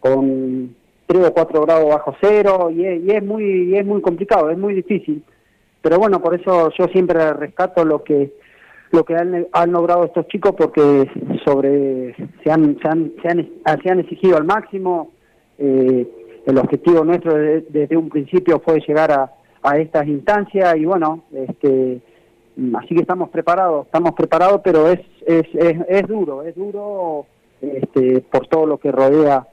[0.00, 0.74] con
[1.06, 4.50] 3 o 4 grados bajo cero y es, y es muy y es muy complicado,
[4.50, 5.22] es muy difícil.
[5.80, 8.32] Pero bueno, por eso yo siempre rescato lo que
[8.90, 11.08] lo que han, logrado estos chicos porque
[11.44, 13.48] sobre se han se han, se han,
[13.82, 15.10] se exigido al máximo.
[15.58, 16.06] Eh,
[16.46, 21.24] el objetivo nuestro de- desde un principio fue llegar a, a estas instancias y bueno,
[21.32, 22.00] este
[22.74, 27.26] así que estamos preparados, estamos preparados, pero es es, es, es duro, es duro
[27.60, 29.46] este, por todo lo que rodea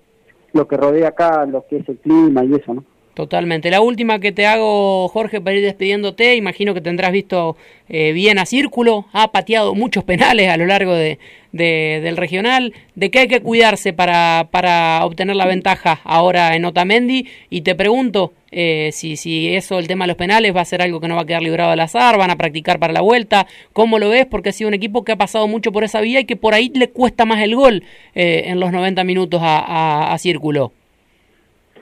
[0.54, 2.84] lo que rodea acá, lo que es el clima y eso, ¿no?
[3.16, 3.70] Totalmente.
[3.72, 7.56] La última que te hago, Jorge, para ir despidiéndote, imagino que tendrás visto
[7.88, 11.18] eh, bien a Círculo, ha pateado muchos penales a lo largo de,
[11.54, 12.74] de- del regional.
[12.96, 17.26] ¿De qué hay que cuidarse para, para obtener la ventaja ahora en Otamendi?
[17.50, 20.82] Y te pregunto eh, si, si eso, el tema de los penales, va a ser
[20.82, 23.48] algo que no va a quedar librado al azar, van a practicar para la vuelta.
[23.72, 24.26] ¿Cómo lo ves?
[24.26, 26.54] Porque ha sido un equipo que ha pasado mucho por esa vía y que por
[26.54, 30.74] ahí le cuesta más el gol eh, en los 90 minutos a- a Círculo.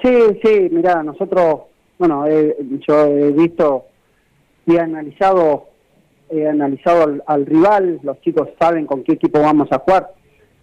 [0.04, 1.62] Sí, sí, mira, nosotros,
[1.98, 2.56] bueno, eh,
[2.88, 3.86] yo he visto
[4.66, 5.68] y he analizado,
[6.30, 10.10] he analizado al, al rival, los chicos saben con qué equipo vamos a jugar,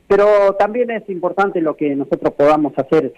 [0.07, 0.26] pero
[0.59, 3.14] también es importante lo que nosotros podamos hacer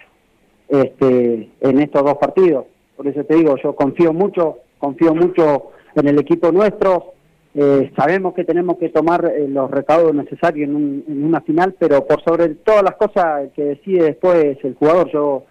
[0.69, 2.65] este, en estos dos partidos.
[2.95, 7.13] Por eso te digo, yo confío mucho, confío mucho en el equipo nuestro.
[7.55, 11.75] Eh, sabemos que tenemos que tomar eh, los recaudos necesarios en, un- en una final,
[11.77, 15.09] pero por sobre todas las cosas el que decide después es el jugador.
[15.11, 15.43] Yo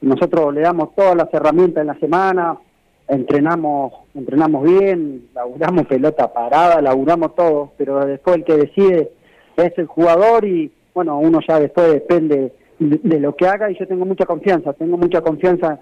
[0.00, 2.58] nosotros le damos todas las herramientas en la semana,
[3.08, 9.10] entrenamos, entrenamos bien, laburamos pelota parada, laburamos todo, pero después el que decide
[9.56, 13.86] es el jugador y bueno, uno ya después depende de, lo que haga y yo
[13.86, 15.78] tengo mucha confianza, tengo mucha confianza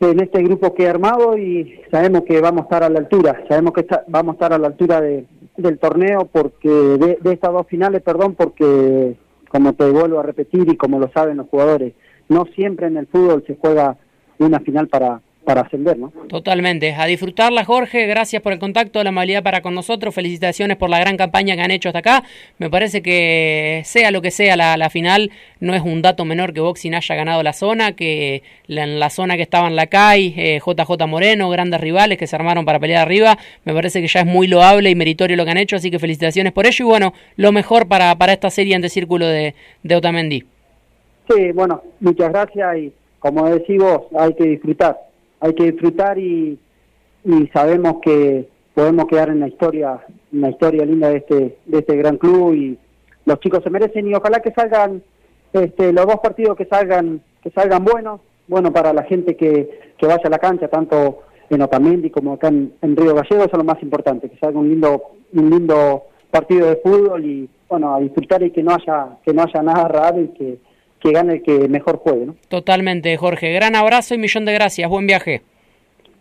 [0.00, 3.42] en este grupo que he armado y sabemos que vamos a estar a la altura,
[3.48, 5.24] sabemos que está- vamos a estar a la altura de,
[5.56, 9.16] del torneo, porque de estas dos finales, perdón, porque
[9.48, 11.94] como te vuelvo a repetir y como lo saben los jugadores,
[12.28, 13.96] no siempre en el fútbol se juega
[14.38, 16.12] una final para, para ascender, ¿no?
[16.28, 16.92] Totalmente.
[16.92, 18.06] A disfrutarla, Jorge.
[18.06, 20.12] Gracias por el contacto, la amabilidad para con nosotros.
[20.12, 22.24] Felicitaciones por la gran campaña que han hecho hasta acá.
[22.58, 26.52] Me parece que sea lo que sea la, la final, no es un dato menor
[26.52, 30.34] que Boxing haya ganado la zona, que la, en la zona que estaban la CAI,
[30.36, 33.38] eh, JJ Moreno, grandes rivales que se armaron para pelear arriba.
[33.64, 36.00] Me parece que ya es muy loable y meritorio lo que han hecho, así que
[36.00, 39.94] felicitaciones por ello y bueno, lo mejor para, para esta serie ante círculo de, de
[39.94, 40.44] Otamendi.
[41.28, 44.98] Sí, bueno, muchas gracias y como decís vos, hay que disfrutar.
[45.40, 46.58] Hay que disfrutar y,
[47.24, 51.78] y sabemos que podemos quedar en la historia, en la historia linda de este, de
[51.78, 52.78] este gran club y
[53.24, 55.02] los chicos se merecen y ojalá que salgan
[55.52, 60.06] este, los dos partidos que salgan, que salgan buenos, bueno para la gente que, que
[60.06, 63.58] vaya a la cancha, tanto en Otamendi como acá en, en Río Gallegos, eso es
[63.58, 68.00] lo más importante, que salga un lindo, un lindo partido de fútbol y bueno, a
[68.00, 70.58] disfrutar y que no haya, que no haya nada raro y que
[71.00, 72.26] que gane el que mejor juegue.
[72.26, 72.36] ¿no?
[72.48, 73.52] Totalmente, Jorge.
[73.52, 74.88] Gran abrazo y millón de gracias.
[74.88, 75.42] Buen viaje.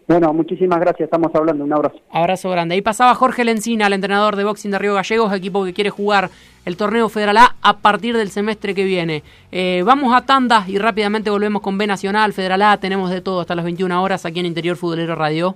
[0.08, 1.08] Bueno, muchísimas gracias.
[1.08, 1.64] Estamos hablando.
[1.64, 2.00] Un abrazo.
[2.12, 2.76] Abrazo grande.
[2.76, 6.30] Ahí pasaba Jorge Lencina, el entrenador de boxing de Río Gallegos, equipo que quiere jugar
[6.66, 9.24] el torneo Federal A a partir del semestre que viene.
[9.52, 12.78] Eh, vamos a tandas y rápidamente volvemos con B Nacional, Federal A.
[12.78, 15.56] Tenemos de todo hasta las 21 horas aquí en Interior Futbolero Radio.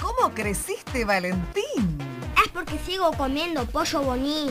[0.00, 1.98] ¿Cómo creciste, Valentín?
[2.44, 4.50] Es porque sigo comiendo pollo bonín.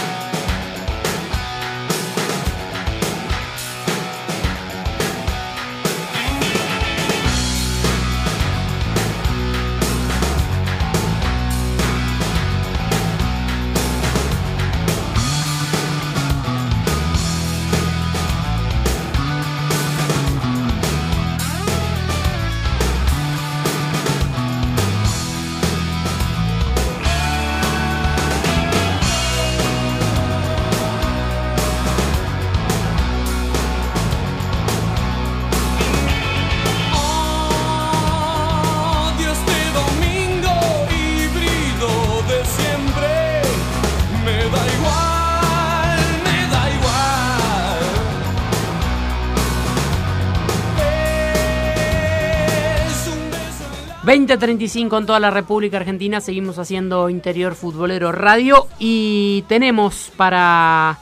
[54.11, 60.99] 20.35 en toda la República Argentina, seguimos haciendo Interior Futbolero Radio y tenemos para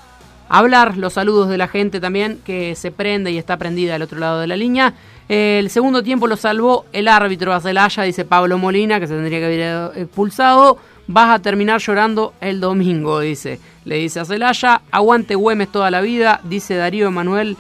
[0.47, 4.19] hablar los saludos de la gente también que se prende y está prendida al otro
[4.19, 4.93] lado de la línea.
[5.27, 9.39] El segundo tiempo lo salvó el árbitro a Celaya, dice Pablo Molina, que se tendría
[9.39, 10.77] que haber expulsado.
[11.07, 13.59] Vas a terminar llorando el domingo, dice.
[13.85, 17.57] Le dice a Celaya, aguante Güemes toda la vida, dice Darío Emanuel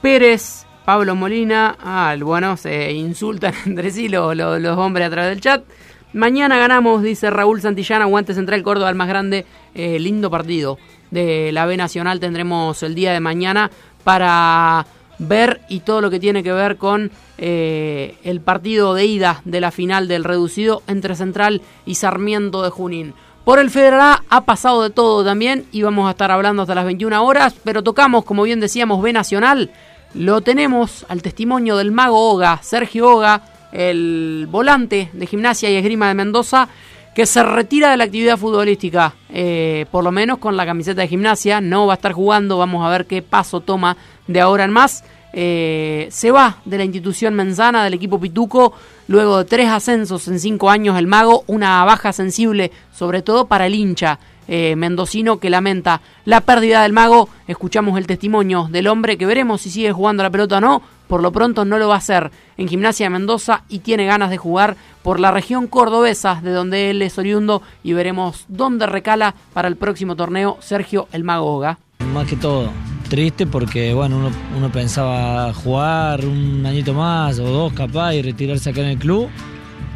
[0.00, 0.66] Pérez.
[0.84, 5.64] Pablo Molina, ah, bueno, se insultan entre sí los, los, hombres a través del chat.
[6.12, 10.78] Mañana ganamos, dice Raúl Santillana, Aguante Central Córdoba, el más grande, eh, lindo partido
[11.14, 13.70] de la B Nacional tendremos el día de mañana
[14.02, 14.84] para
[15.18, 19.60] ver y todo lo que tiene que ver con eh, el partido de ida de
[19.60, 23.14] la final del reducido entre Central y Sarmiento de Junín.
[23.44, 26.84] Por el Federal ha pasado de todo también y vamos a estar hablando hasta las
[26.84, 29.70] 21 horas, pero tocamos, como bien decíamos, B Nacional.
[30.14, 33.42] Lo tenemos al testimonio del mago Oga, Sergio Oga,
[33.72, 36.68] el volante de gimnasia y esgrima de Mendoza,
[37.16, 41.08] que se retira de la actividad futbolística, eh, por lo menos con la camiseta de
[41.08, 43.96] gimnasia, no va a estar jugando, vamos a ver qué paso toma
[44.28, 45.02] de ahora en más.
[45.32, 48.72] Eh, se va de la institución menzana, del equipo Pituco,
[49.08, 53.66] luego de tres ascensos en cinco años el mago, una baja sensible, sobre todo para
[53.66, 57.28] el hincha eh, mendocino que lamenta la pérdida del mago.
[57.46, 60.82] Escuchamos el testimonio del hombre que veremos si sigue jugando la pelota o no.
[61.06, 64.30] Por lo pronto no lo va a hacer en Gimnasia de Mendoza y tiene ganas
[64.30, 69.34] de jugar por la región cordobesa de donde él es oriundo y veremos dónde recala
[69.52, 71.78] para el próximo torneo Sergio el Mago Oga.
[72.12, 72.70] Más que todo,
[73.08, 78.70] triste porque bueno, uno, uno pensaba jugar un añito más o dos capaz y retirarse
[78.70, 79.28] acá en el club.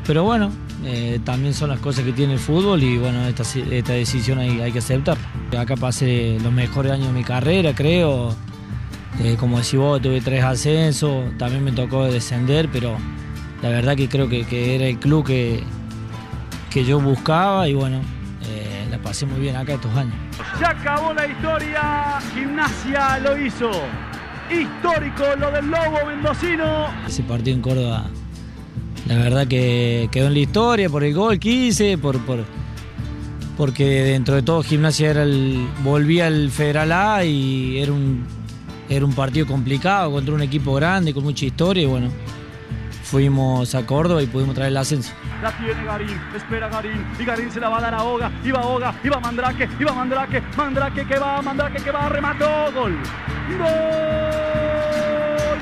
[0.06, 0.50] Pero bueno,
[0.84, 4.60] eh, también son las cosas que tiene el fútbol y bueno, esta, esta decisión hay,
[4.60, 5.22] hay que aceptarla.
[5.58, 8.34] Acá pasé los mejores años de mi carrera, creo.
[9.20, 12.96] Eh, como decís vos, tuve tres ascensos, también me tocó descender, pero
[13.62, 15.64] la verdad que creo que, que era el club que,
[16.70, 18.00] que yo buscaba y bueno,
[18.46, 20.14] eh, la pasé muy bien acá estos años.
[20.58, 23.70] Se acabó la historia, gimnasia lo hizo.
[24.50, 26.86] Histórico lo del Lobo Mendocino.
[27.06, 28.04] Ese partido en Córdoba,
[29.08, 32.44] la verdad que quedó en la historia por el gol que hice, por, por,
[33.56, 38.24] porque dentro de todo gimnasia era el, volvía al Federal A y era un
[38.88, 42.08] era un partido complicado contra un equipo grande con mucha historia y bueno,
[43.02, 45.12] fuimos a Córdoba y pudimos traer el ascenso.
[45.42, 48.60] La tiene Garín, espera Garín, y Garín se la va a dar a Oga, iba
[48.60, 52.96] Oga, iba Mandrake, iba Mandrake, Mandrake que va, Mandrake que va, remató, gol.
[53.58, 54.47] Gol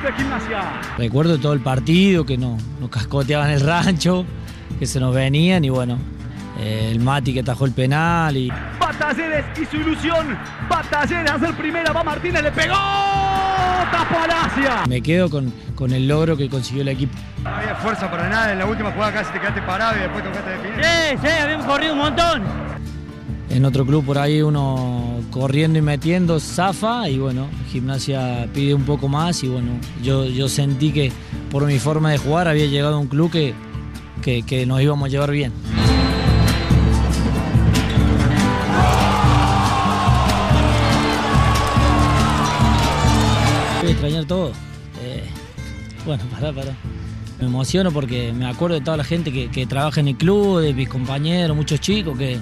[0.06, 0.80] de gimnasia.
[0.98, 4.24] Recuerdo todo el partido, que no, nos cascoteaban el rancho,
[4.78, 5.98] que se nos venían y bueno,
[6.58, 8.50] eh, el Mati que atajó el penal y...
[8.78, 10.38] Batalleres y su ilusión,
[10.68, 14.84] Batalleres hace el primera, va Martínez, le pegó, tapó Alasia.
[14.88, 17.16] Me quedo con, con el logro que consiguió el equipo.
[17.42, 20.24] No había fuerza para nada, en la última jugada casi te quedaste parado y después
[20.24, 20.84] tocaste definir.
[20.84, 22.42] Sí, sí, habíamos corrido un montón.
[23.50, 28.84] En otro club por ahí uno corriendo y metiendo zafa y bueno, gimnasia pide un
[28.84, 29.72] poco más y bueno,
[30.02, 31.12] yo, yo sentí que
[31.50, 33.54] por mi forma de jugar había llegado a un club que,
[34.22, 35.52] que, nos íbamos a llevar bien.
[43.80, 44.52] Voy a extrañar todo.
[45.02, 45.22] Eh,
[46.06, 46.74] bueno, pará, pará.
[47.38, 50.60] Me emociono porque me acuerdo de toda la gente que, que trabaja en el club,
[50.60, 52.38] de mis compañeros, muchos chicos que,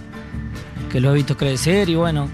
[0.92, 2.28] que lo he visto crecer y bueno,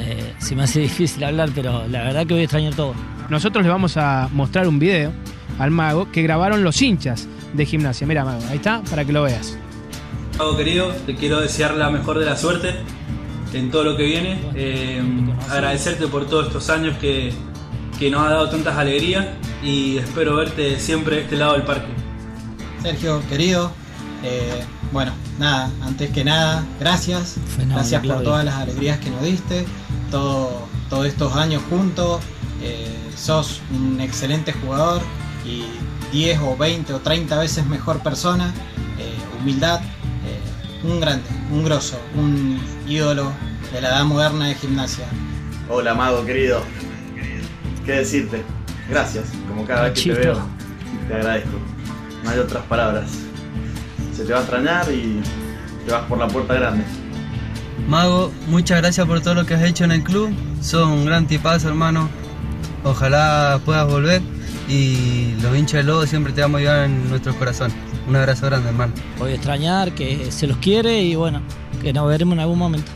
[0.00, 2.94] eh, se me hace difícil hablar, pero la verdad que voy a extrañar todo.
[3.28, 5.12] Nosotros le vamos a mostrar un video
[5.58, 8.06] al mago que grabaron los hinchas de gimnasia.
[8.06, 9.58] Mira, mago, ahí está, para que lo veas.
[10.38, 12.74] Mago querido, te quiero desear la mejor de la suerte
[13.52, 14.38] en todo lo que viene.
[14.54, 15.02] Eh,
[15.50, 17.32] agradecerte por todos estos años que,
[17.98, 19.26] que nos ha dado tantas alegrías
[19.62, 21.88] y espero verte siempre de este lado del parque.
[22.82, 23.72] Sergio, querido,
[24.22, 24.62] eh,
[24.92, 27.36] bueno, nada, antes que nada, gracias.
[27.68, 28.24] Gracias por Claudio.
[28.30, 29.64] todas las alegrías que nos diste,
[30.10, 32.20] todo, todos estos años juntos.
[32.62, 35.00] eh, sos un excelente jugador
[35.44, 35.64] y
[36.12, 38.52] 10 o 20 o 30 veces mejor persona.
[38.98, 42.58] eh, humildad, eh, un grande, un grosso, un
[42.88, 43.30] ídolo
[43.72, 45.04] de la edad moderna de gimnasia.
[45.68, 46.60] Hola, Mago querido.
[47.84, 48.42] ¿Qué decirte?
[48.88, 50.38] Gracias, como cada vez que te veo.
[51.08, 51.58] Te agradezco.
[52.24, 53.10] No hay otras palabras.
[54.16, 55.20] Se te va a extrañar y
[55.84, 56.84] te vas por la puerta grande.
[57.86, 60.34] Mago, muchas gracias por todo lo que has hecho en el club.
[60.62, 62.08] Sos un gran tipazo, hermano.
[62.82, 64.22] Ojalá puedas volver
[64.68, 67.76] y los hinchas del Lobo siempre te vamos a llevar en nuestros corazones.
[68.08, 68.94] Un abrazo grande, hermano.
[69.18, 71.42] Voy a extrañar, que se los quiere y bueno,
[71.82, 72.90] que nos veremos en algún momento.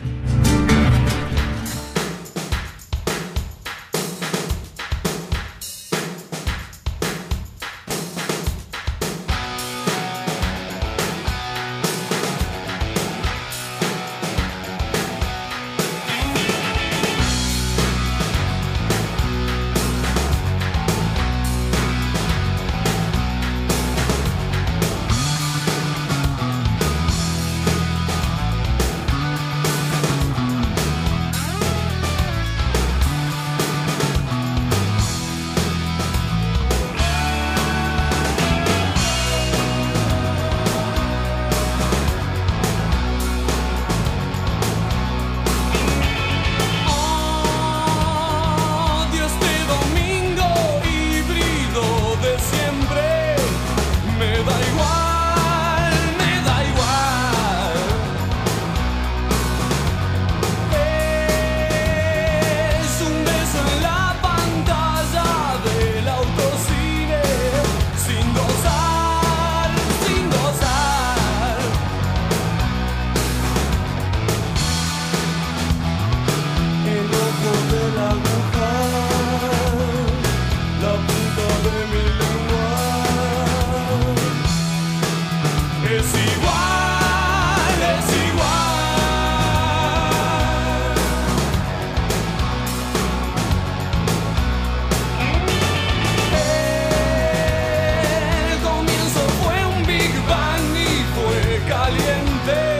[101.97, 102.70] caliente.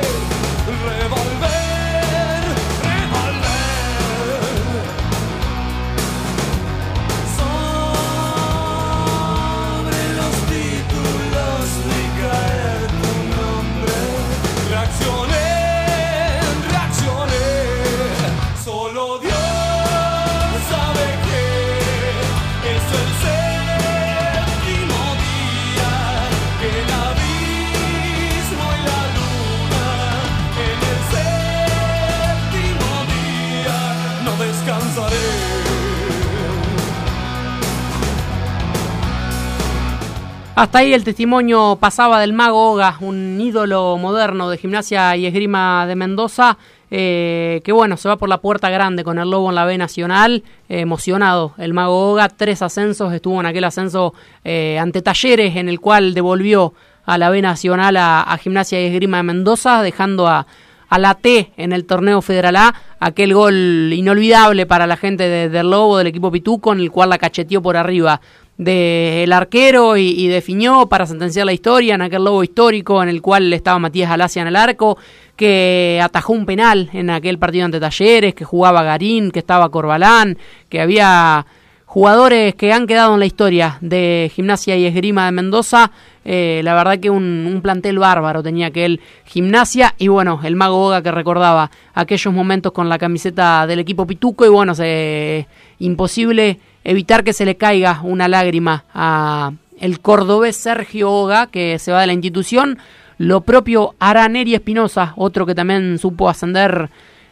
[40.62, 45.88] Hasta ahí el testimonio pasaba del mago Oga, un ídolo moderno de gimnasia y esgrima
[45.88, 46.56] de Mendoza,
[46.92, 49.80] eh, que bueno, se va por la puerta grande con el lobo en la B
[49.80, 51.56] Nacional, eh, emocionado.
[51.58, 56.14] El mago Oga, tres ascensos, estuvo en aquel ascenso eh, ante Talleres, en el cual
[56.14, 60.46] devolvió a la B Nacional a, a gimnasia y esgrima de Mendoza, dejando a,
[60.90, 65.50] a la T en el torneo Federal A, aquel gol inolvidable para la gente de-
[65.50, 68.22] del Lobo, del equipo Pituco, en el cual la cacheteó por arriba
[68.62, 73.20] del arquero y, y definió para sentenciar la historia en aquel Lobo histórico en el
[73.20, 75.00] cual estaba Matías Alasia en el arco,
[75.36, 80.38] que atajó un penal en aquel partido ante Talleres, que jugaba Garín, que estaba Corbalán,
[80.70, 81.44] que había
[81.86, 85.92] jugadores que han quedado en la historia de gimnasia y esgrima de Mendoza.
[86.24, 90.78] Eh, la verdad que un, un plantel bárbaro tenía aquel gimnasia y bueno, el mago
[90.78, 95.48] Boga que recordaba aquellos momentos con la camiseta del equipo Pituco y bueno, se,
[95.80, 101.92] imposible evitar que se le caiga una lágrima a el cordobés Sergio Oga que se
[101.92, 102.78] va de la institución.
[103.18, 106.90] Lo propio hará Neri Espinosa, otro que también supo ascender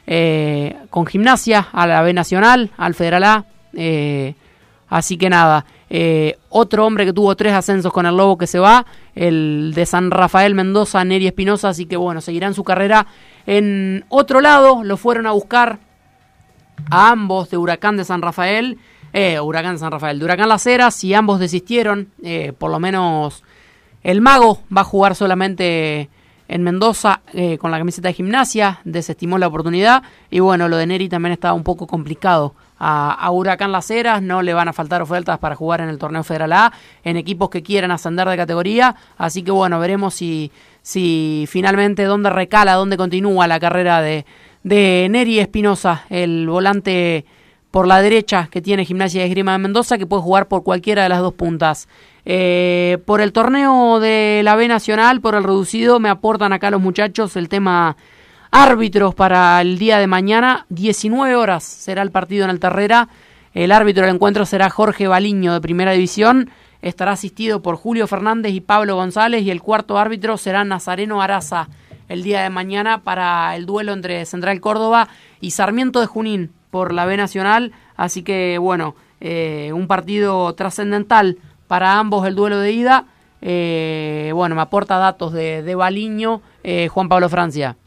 [0.07, 3.45] eh, con gimnasia a la B Nacional, al Federal A.
[3.73, 4.33] eh,
[4.89, 8.59] así que nada, eh, otro hombre que tuvo tres ascensos con el Lobo que se
[8.59, 8.85] va,
[9.15, 13.07] el de San Rafael Mendoza, Neri Espinosa, así que bueno, seguirán su carrera
[13.47, 15.79] en otro lado, lo fueron a buscar
[16.91, 18.77] a ambos de Huracán de San Rafael,
[19.13, 23.43] eh, Huracán San Rafael, de Huracán Las Heras, y ambos desistieron, eh, por lo menos
[24.03, 26.09] el Mago va a jugar solamente
[26.47, 30.87] en Mendoza eh, con la camiseta de gimnasia, desestimó la oportunidad, y bueno, lo de
[30.87, 32.55] Neri también estaba un poco complicado.
[32.79, 35.99] A, a Huracán Las Heras no le van a faltar ofertas para jugar en el
[35.99, 40.51] torneo Federal A, en equipos que quieran ascender de categoría, así que bueno, veremos si,
[40.81, 44.25] si finalmente dónde recala, dónde continúa la carrera de,
[44.63, 47.25] de Neri Espinosa, el volante
[47.71, 51.03] por la derecha que tiene Gimnasia de Esgrima de Mendoza, que puede jugar por cualquiera
[51.03, 51.87] de las dos puntas.
[52.25, 56.81] Eh, por el torneo de la B Nacional, por el reducido, me aportan acá los
[56.81, 57.95] muchachos el tema
[58.51, 60.65] árbitros para el día de mañana.
[60.69, 63.07] 19 horas será el partido en el Terrera.
[63.53, 66.49] El árbitro del encuentro será Jorge Baliño de Primera División.
[66.81, 69.43] Estará asistido por Julio Fernández y Pablo González.
[69.43, 71.67] Y el cuarto árbitro será Nazareno Araza
[72.07, 75.09] el día de mañana para el duelo entre Central Córdoba
[75.39, 77.71] y Sarmiento de Junín por la B Nacional.
[77.95, 83.05] Así que, bueno, eh, un partido trascendental para ambos el duelo de ida.
[83.41, 87.77] Eh, bueno, me aporta datos de, de Baliño, eh, Juan Pablo Francia.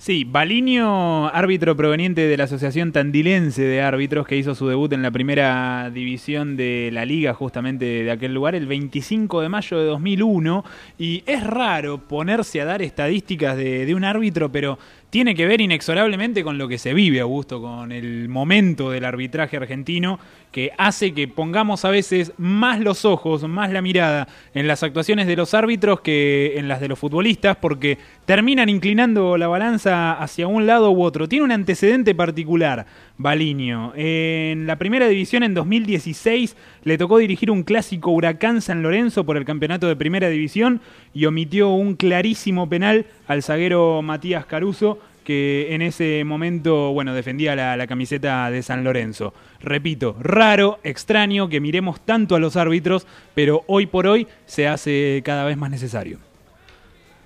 [0.00, 5.02] Sí, Baliño, árbitro proveniente de la Asociación Tandilense de Árbitros, que hizo su debut en
[5.02, 9.86] la primera división de la liga justamente de aquel lugar el 25 de mayo de
[9.86, 10.64] 2001.
[10.98, 14.78] Y es raro ponerse a dar estadísticas de, de un árbitro, pero
[15.10, 19.56] tiene que ver inexorablemente con lo que se vive, Augusto, con el momento del arbitraje
[19.56, 20.18] argentino,
[20.52, 25.26] que hace que pongamos a veces más los ojos, más la mirada en las actuaciones
[25.26, 30.46] de los árbitros que en las de los futbolistas, porque terminan inclinando la balanza hacia
[30.46, 31.28] un lado u otro.
[31.28, 32.86] Tiene un antecedente particular,
[33.18, 33.92] Baliño.
[33.96, 39.36] En la primera división en 2016 le tocó dirigir un clásico Huracán San Lorenzo por
[39.36, 40.80] el campeonato de primera división
[41.12, 47.54] y omitió un clarísimo penal al zaguero Matías Caruso que en ese momento, bueno, defendía
[47.54, 49.34] la, la, camiseta de San Lorenzo.
[49.60, 55.20] Repito, raro, extraño que miremos tanto a los árbitros, pero hoy por hoy se hace
[55.26, 56.27] cada vez más necesario.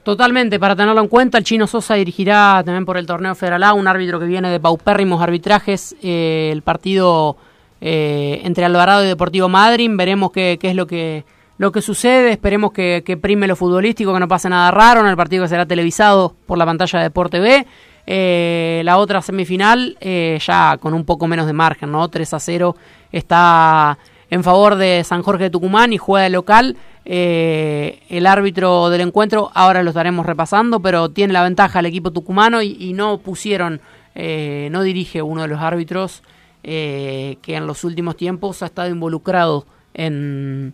[0.03, 3.73] Totalmente, para tenerlo en cuenta, el chino Sosa dirigirá también por el torneo Federal A,
[3.73, 7.37] un árbitro que viene de paupérrimos arbitrajes, eh, el partido
[7.81, 11.25] eh, entre Alvarado y Deportivo Madrid, veremos qué, qué es lo que,
[11.59, 15.07] lo que sucede, esperemos que, que, prime lo futbolístico, que no pase nada raro en
[15.07, 17.65] el partido que será televisado por la pantalla de Deporte B.
[18.05, 22.09] Eh, la otra semifinal eh, ya con un poco menos de margen, ¿no?
[22.09, 22.77] 3 a 0
[23.13, 23.97] está
[24.33, 26.78] en favor de San Jorge de Tucumán y juega de local.
[27.05, 32.12] Eh, el árbitro del encuentro, ahora lo estaremos repasando, pero tiene la ventaja el equipo
[32.12, 33.83] tucumano y, no pusieron,
[34.14, 36.22] eh, no dirige uno de los árbitros
[36.62, 40.72] eh, que en los últimos tiempos ha estado involucrado en,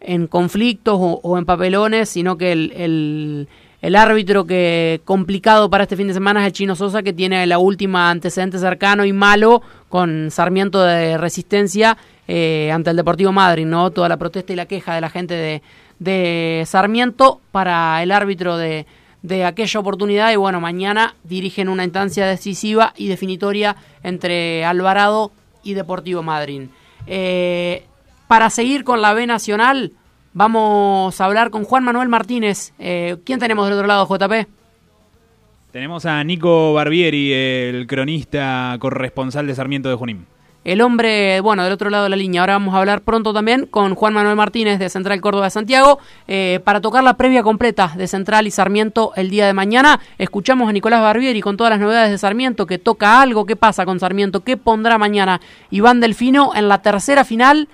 [0.00, 3.48] en conflictos o, en papelones, sino que el,
[3.80, 7.46] el, árbitro que complicado para este fin de semana es el Chino Sosa, que tiene
[7.46, 11.96] la última antecedente cercano y malo con Sarmiento de Resistencia
[12.28, 13.90] eh, ante el Deportivo Madrid, ¿no?
[13.90, 15.62] Toda la protesta y la queja de la gente
[15.98, 18.86] de, Sarmiento para el árbitro de,
[19.22, 20.32] de, aquella oportunidad.
[20.32, 26.68] Y bueno, mañana dirigen una instancia decisiva y definitoria entre Alvarado y Deportivo Madrid.
[27.06, 27.84] Eh,
[28.28, 29.92] para seguir con la B Nacional,
[30.36, 32.74] vamos a hablar con Juan Manuel Martínez.
[32.78, 34.46] Eh, ¿Quién tenemos del otro lado, JP?
[35.72, 40.26] Tenemos a Nico Barbieri, el cronista corresponsal de Sarmiento de Junín.
[40.62, 42.42] El hombre, bueno, del otro lado de la línea.
[42.42, 46.00] Ahora vamos a hablar pronto también con Juan Manuel Martínez de Central Córdoba de Santiago
[46.28, 50.00] eh, para tocar la previa completa de Central y Sarmiento el día de mañana.
[50.18, 53.86] Escuchamos a Nicolás Barbieri con todas las novedades de Sarmiento, que toca algo, qué pasa
[53.86, 57.68] con Sarmiento, qué pondrá mañana Iván Delfino en la tercera final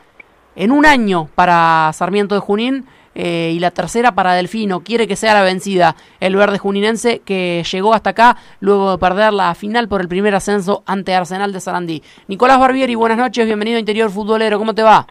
[0.57, 2.87] en un año para Sarmiento de Junín.
[3.15, 4.81] eh, y la tercera para Delfino.
[4.81, 9.35] Quiere que sea la vencida el verde juninense que llegó hasta acá luego de perder
[9.35, 12.03] la final por el primer ascenso ante Arsenal de Sarandí.
[12.27, 15.07] Nicolás Barbieri, buenas noches, bienvenido a Interior Futbolero, ¿cómo te va?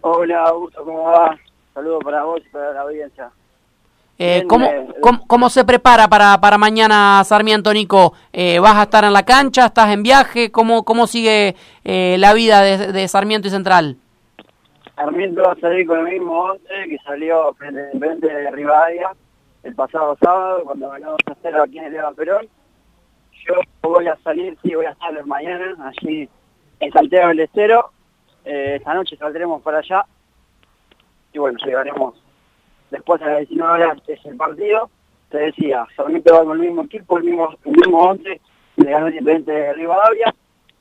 [0.00, 1.36] Hola, Augusto, ¿cómo va?
[1.74, 3.28] Saludos para vos y para la audiencia.
[4.18, 8.14] Eh, Bien, ¿cómo, eh, cómo, cómo se prepara para, para mañana Sarmiento, Nico?
[8.32, 9.66] Eh, ¿Vas a estar en la cancha?
[9.66, 10.50] ¿Estás en viaje?
[10.50, 11.54] ¿Cómo, cómo sigue
[11.84, 13.98] eh, la vida de, de Sarmiento y Central?
[14.98, 19.12] Sarmiento va a salir con el mismo 11 que salió frente Independiente de Rivadavia
[19.62, 22.48] el pasado sábado cuando ganamos a cero aquí en el Eva Perón.
[23.46, 26.28] Yo voy a salir, sí, voy a estar mañana allí
[26.80, 27.92] en Santiago del Estero.
[28.44, 30.04] Eh, esta noche saldremos para allá
[31.32, 32.20] y bueno, llegaremos
[32.90, 34.90] después a las 19 horas es el partido.
[35.30, 38.40] Te decía, Sarmiento va con el mismo equipo, el mismo, el mismo 11,
[38.78, 40.34] le ganó Independiente de Rivadavia,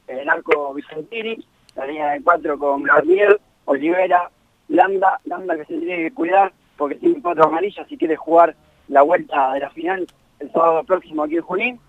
[0.07, 1.38] el arco Vicentini,
[1.76, 4.30] la línea de cuatro con Garnier, Olivera,
[4.70, 8.55] Landa, Landa que se tiene que cuidar porque tiene cuatro amarillas si quiere jugar
[8.88, 10.07] la vuelta de la final
[10.39, 11.80] el sábado próximo aquí en Junín.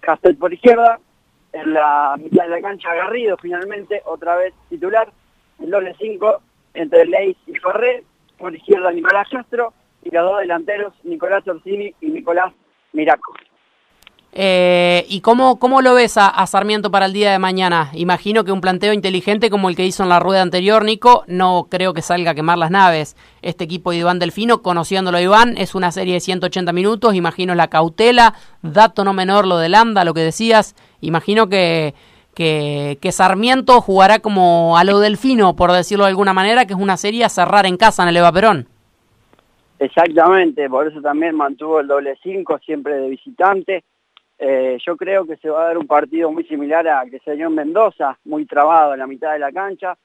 [0.00, 0.98] Castel por izquierda,
[1.52, 5.10] en la mitad de la cancha Garrido finalmente, otra vez titular,
[5.60, 6.40] el doble 5
[6.74, 8.04] entre Leis y Ferré,
[8.38, 12.52] por izquierda Nicolás Castro y los dos delanteros Nicolás Orsini y Nicolás
[12.92, 13.34] Miraco.
[14.32, 17.90] Eh, ¿Y cómo, cómo lo ves a, Sarmiento para el día de mañana?
[17.94, 21.66] Imagino que un planteo inteligente como el que hizo en la rueda anterior, Nico, no
[21.70, 23.16] creo que salga a quemar las naves.
[23.42, 27.54] Este equipo de Iván Delfino, conociéndolo a Iván, es una serie de 180 minutos, imagino
[27.54, 31.94] la cautela, dato no menor lo de Landa, lo que decías, imagino que,
[32.34, 36.78] que, que Sarmiento jugará como a lo Delfino, por decirlo de alguna manera, que es
[36.78, 38.68] una serie a cerrar en casa en el Eva Perón.
[39.78, 43.84] Exactamente, por eso también mantuvo el doble 5 siempre de visitante.
[44.38, 47.34] Eh, yo creo que se va a dar un partido muy similar a que se
[47.34, 49.98] dio en Mendoza, muy trabado en la mitad de la cancha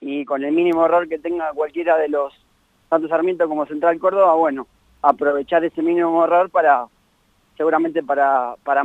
[0.00, 2.34] y con el mínimo error que tenga cualquiera de los,
[2.90, 4.66] tanto Sarmiento como Central Córdoba, bueno,
[5.00, 6.86] aprovechar ese mínimo error para,
[7.56, 8.54] seguramente para...
[8.62, 8.84] para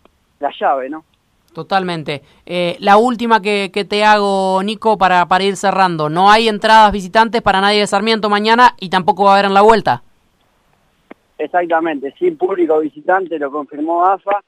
[0.41, 1.03] la llave, ¿no?
[1.53, 2.21] Totalmente.
[2.45, 6.09] Eh, la última que, que te hago, Nico, para, para ir cerrando.
[6.09, 9.53] No hay entradas visitantes para nadie de Sarmiento mañana y tampoco va a haber en
[9.53, 10.03] la vuelta.
[11.37, 14.41] Exactamente, sin público visitante, lo confirmó AFA,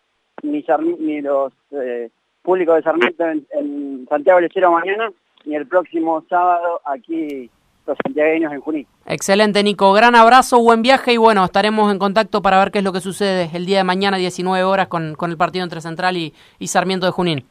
[0.43, 0.63] ni,
[0.99, 2.09] ni los eh,
[2.43, 5.11] públicos de Sarmiento en, en Santiago del Estero mañana,
[5.45, 7.49] ni el próximo sábado aquí
[7.85, 8.87] los santiagueños en Junín.
[9.05, 9.91] Excelente, Nico.
[9.93, 13.01] Gran abrazo, buen viaje y bueno, estaremos en contacto para ver qué es lo que
[13.01, 16.67] sucede el día de mañana, 19 horas, con, con el partido entre Central y, y
[16.67, 17.45] Sarmiento de Junín.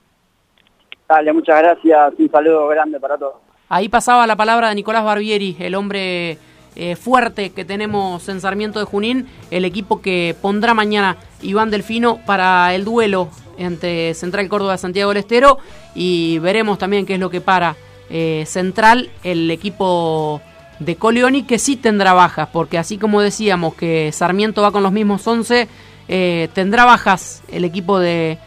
[1.09, 3.35] Dale, muchas gracias, un saludo grande para todos.
[3.69, 6.39] Ahí pasaba la palabra de Nicolás Barbieri, el hombre
[6.75, 12.19] eh, fuerte que tenemos en Sarmiento de Junín, el equipo que pondrá mañana Iván Delfino
[12.25, 13.29] para el duelo
[13.59, 15.59] entre Central Córdoba y Santiago del Estero
[15.95, 17.77] y veremos también qué es lo que para
[18.11, 20.41] eh, Central, el equipo
[20.79, 24.93] de Coleoni, que sí tendrá bajas, porque así como decíamos que Sarmiento va con los
[24.93, 25.69] mismos 11,
[26.09, 28.39] eh, tendrá bajas el equipo de,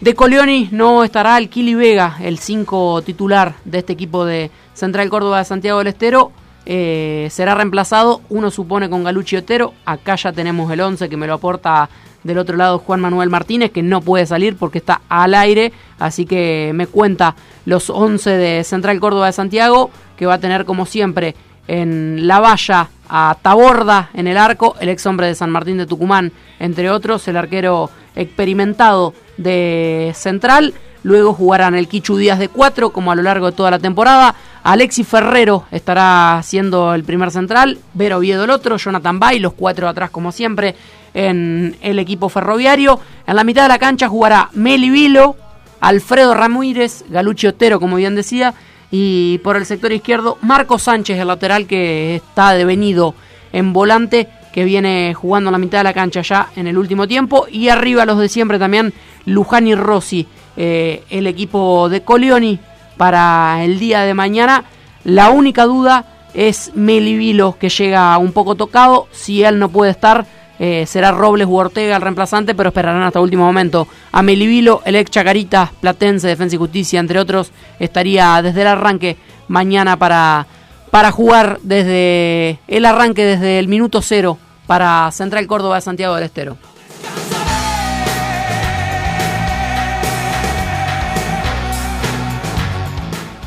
[0.00, 5.08] de Coleoni, no estará el Kili Vega, el 5 titular de este equipo de Central
[5.08, 6.32] Córdoba de Santiago del Estero.
[6.70, 9.72] eh, será reemplazado, uno supone con Galucci Otero.
[9.86, 11.88] Acá ya tenemos el 11 que me lo aporta
[12.24, 15.72] del otro lado Juan Manuel Martínez, que no puede salir porque está al aire.
[15.98, 20.64] Así que me cuenta los 11 de Central Córdoba de Santiago, que va a tener
[20.64, 21.34] como siempre
[21.66, 25.86] en la valla a Taborda en el arco, el ex hombre de San Martín de
[25.86, 30.74] Tucumán, entre otros, el arquero experimentado de Central.
[31.02, 34.34] Luego jugarán el Kichu Díaz de 4, como a lo largo de toda la temporada.
[34.64, 37.78] Alexis Ferrero estará siendo el primer central.
[37.94, 38.76] Vero Oviedo el otro.
[38.76, 40.74] Jonathan Bay, los cuatro atrás, como siempre,
[41.14, 43.00] en el equipo ferroviario.
[43.26, 45.36] En la mitad de la cancha jugará Meli Vilo,
[45.80, 48.54] Alfredo Ramírez, Galucci Otero, como bien decía,
[48.90, 53.14] y por el sector izquierdo, Marco Sánchez, el lateral que está devenido
[53.52, 57.06] en volante, que viene jugando en la mitad de la cancha ya en el último
[57.06, 58.92] tiempo, y arriba los de siempre también,
[59.26, 60.26] Luján y Rossi,
[60.56, 62.58] eh, el equipo de Colioni
[62.96, 64.64] para el día de mañana.
[65.04, 70.26] La única duda es Melivilo, que llega un poco tocado, si él no puede estar
[70.58, 73.86] eh, será Robles u Ortega el reemplazante, pero esperarán hasta último momento.
[74.12, 79.16] A Melivilo, el ex Chacarita, Platense, Defensa y Justicia, entre otros, estaría desde el arranque
[79.46, 80.46] mañana para,
[80.90, 86.24] para jugar desde el arranque, desde el minuto cero, para Central Córdoba de Santiago del
[86.24, 86.56] Estero.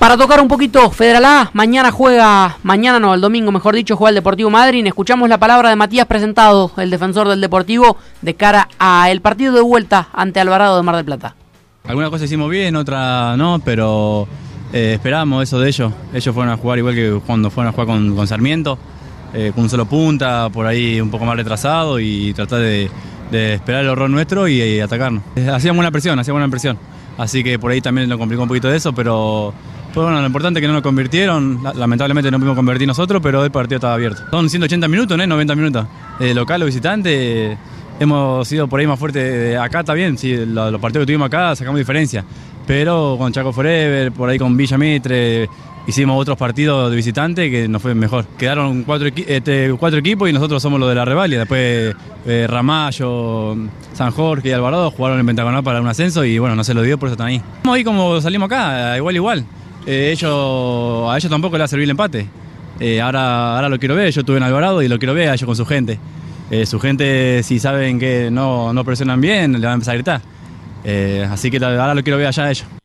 [0.01, 4.09] Para tocar un poquito Federal A, mañana juega, mañana no, el domingo mejor dicho, juega
[4.09, 4.83] el Deportivo Madrid.
[4.87, 9.53] Escuchamos la palabra de Matías Presentado, el defensor del Deportivo, de cara a el partido
[9.53, 11.35] de vuelta ante Alvarado de Mar del Plata.
[11.83, 14.27] Algunas cosas hicimos bien, otras no, pero
[14.73, 15.93] eh, esperábamos eso de ellos.
[16.15, 18.79] Ellos fueron a jugar igual que cuando fueron a jugar con, con Sarmiento,
[19.35, 22.89] eh, con un solo punta, por ahí un poco más retrasado y tratar de,
[23.31, 25.21] esperar el horror nuestro y, atacarnos.
[25.35, 26.79] Eh, hacíamos buena presión, hacíamos buena presión.
[27.19, 29.53] Así que por ahí también nos complicó un poquito de eso, pero
[29.93, 33.43] pues bueno, lo importante es que no nos convirtieron, lamentablemente no pudimos convertir nosotros, pero
[33.43, 34.23] el partido estaba abierto.
[34.29, 35.27] Son 180 minutos, ¿no?
[35.27, 35.85] 90 minutos.
[36.19, 37.57] Eh, local o visitante,
[37.99, 39.57] hemos sido por ahí más fuertes.
[39.57, 42.23] Acá está bien, sí, los, partidos que tuvimos acá sacamos diferencia.
[42.65, 45.49] Pero con Chaco Forever, por ahí con Villa Mitre,
[45.87, 48.25] hicimos otros partidos de visitante que nos fue mejor.
[48.37, 51.39] Quedaron cuatro, este, cuatro equipos y nosotros somos los de la revalia.
[51.39, 53.57] Después eh, Ramallo,
[53.93, 56.81] San Jorge y Alvarado jugaron en Pentagonal para un ascenso y bueno, no se lo
[56.81, 57.41] dio, por eso están ahí.
[57.57, 59.45] Estamos ahí como salimos acá, igual igual.
[59.85, 62.27] Eh, ellos, a ellos tampoco le va a servir el empate.
[62.79, 65.33] Eh, ahora, ahora lo quiero ver, yo estuve en Alvarado y lo quiero ver a
[65.33, 65.99] ellos con su gente.
[66.49, 69.95] Eh, su gente, si saben que no, no presionan bien, le van a empezar a
[69.95, 70.21] gritar.
[71.31, 72.80] Así que ahora lo quiero ver allá a ellos.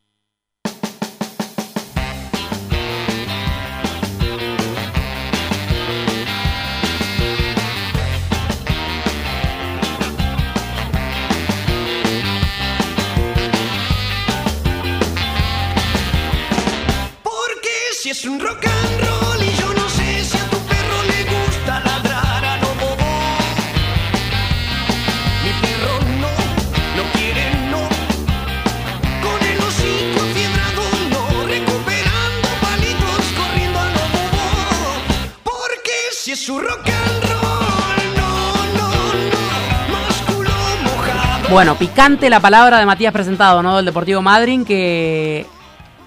[41.57, 43.77] Bueno, picante la palabra de Matías presentado, ¿no?
[43.77, 45.43] Del Deportivo Madryn, que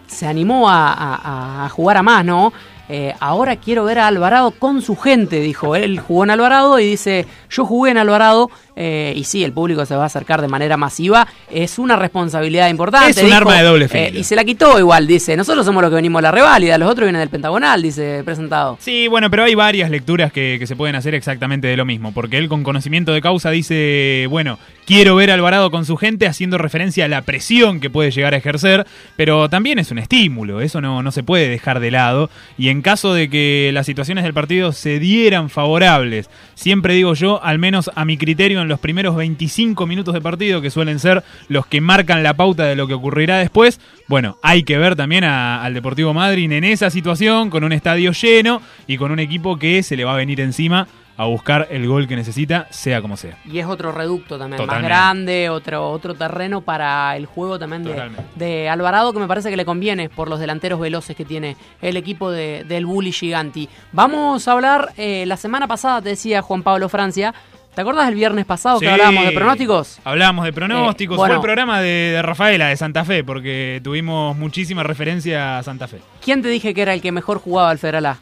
[0.07, 2.53] se animó a, a- a jugar a más, ¿no?
[2.89, 5.75] Eh, ahora quiero ver a Alvarado con su gente, dijo.
[5.75, 9.85] Él jugó en Alvarado y dice, yo jugué en Alvarado eh, y sí, el público
[9.87, 11.27] se va a acercar de manera masiva.
[11.51, 13.11] Es una responsabilidad importante.
[13.11, 14.21] Es un dijo, arma de doble eh, filo.
[14.21, 15.37] y se la quitó igual, dice.
[15.37, 18.77] Nosotros somos los que venimos a la reválida, los otros vienen del Pentagonal, dice presentado.
[18.81, 22.13] Sí, bueno, pero hay varias lecturas que, que se pueden hacer exactamente de lo mismo,
[22.13, 24.59] porque él con conocimiento de causa dice, bueno,
[24.91, 28.39] quiero ver Alvarado con su gente haciendo referencia a la presión que puede llegar a
[28.39, 32.29] ejercer, pero también es un estímulo, eso no, no se puede dejar de lado,
[32.59, 37.41] y en caso de que las situaciones del partido se dieran favorables, siempre digo yo,
[37.45, 41.23] al menos a mi criterio, en los primeros 25 minutos de partido, que suelen ser
[41.47, 43.79] los que marcan la pauta de lo que ocurrirá después,
[44.09, 48.61] bueno, hay que ver también al Deportivo Madryn en esa situación, con un estadio lleno
[48.89, 50.89] y con un equipo que se le va a venir encima
[51.21, 53.37] a buscar el gol que necesita, sea como sea.
[53.45, 54.89] Y es otro reducto también, Totalmente.
[54.91, 59.51] más grande, otro, otro terreno para el juego también de, de Alvarado, que me parece
[59.51, 63.69] que le conviene por los delanteros veloces que tiene el equipo de- del Bully Giganti.
[63.93, 67.35] Vamos a hablar, eh, la semana pasada te decía Juan Pablo Francia,
[67.75, 68.87] ¿te acordás del viernes pasado Sí.
[68.87, 69.99] que hablábamos de pronósticos?
[70.05, 71.33] Hablábamos de pronósticos, Eh, bueno.
[71.33, 75.87] fue el programa de, de Rafaela, de Santa Fe, porque tuvimos muchísima referencia a Santa
[75.87, 75.99] Fe.
[76.25, 78.19] ¿Quién te dije que era el que mejor jugaba al Federal A?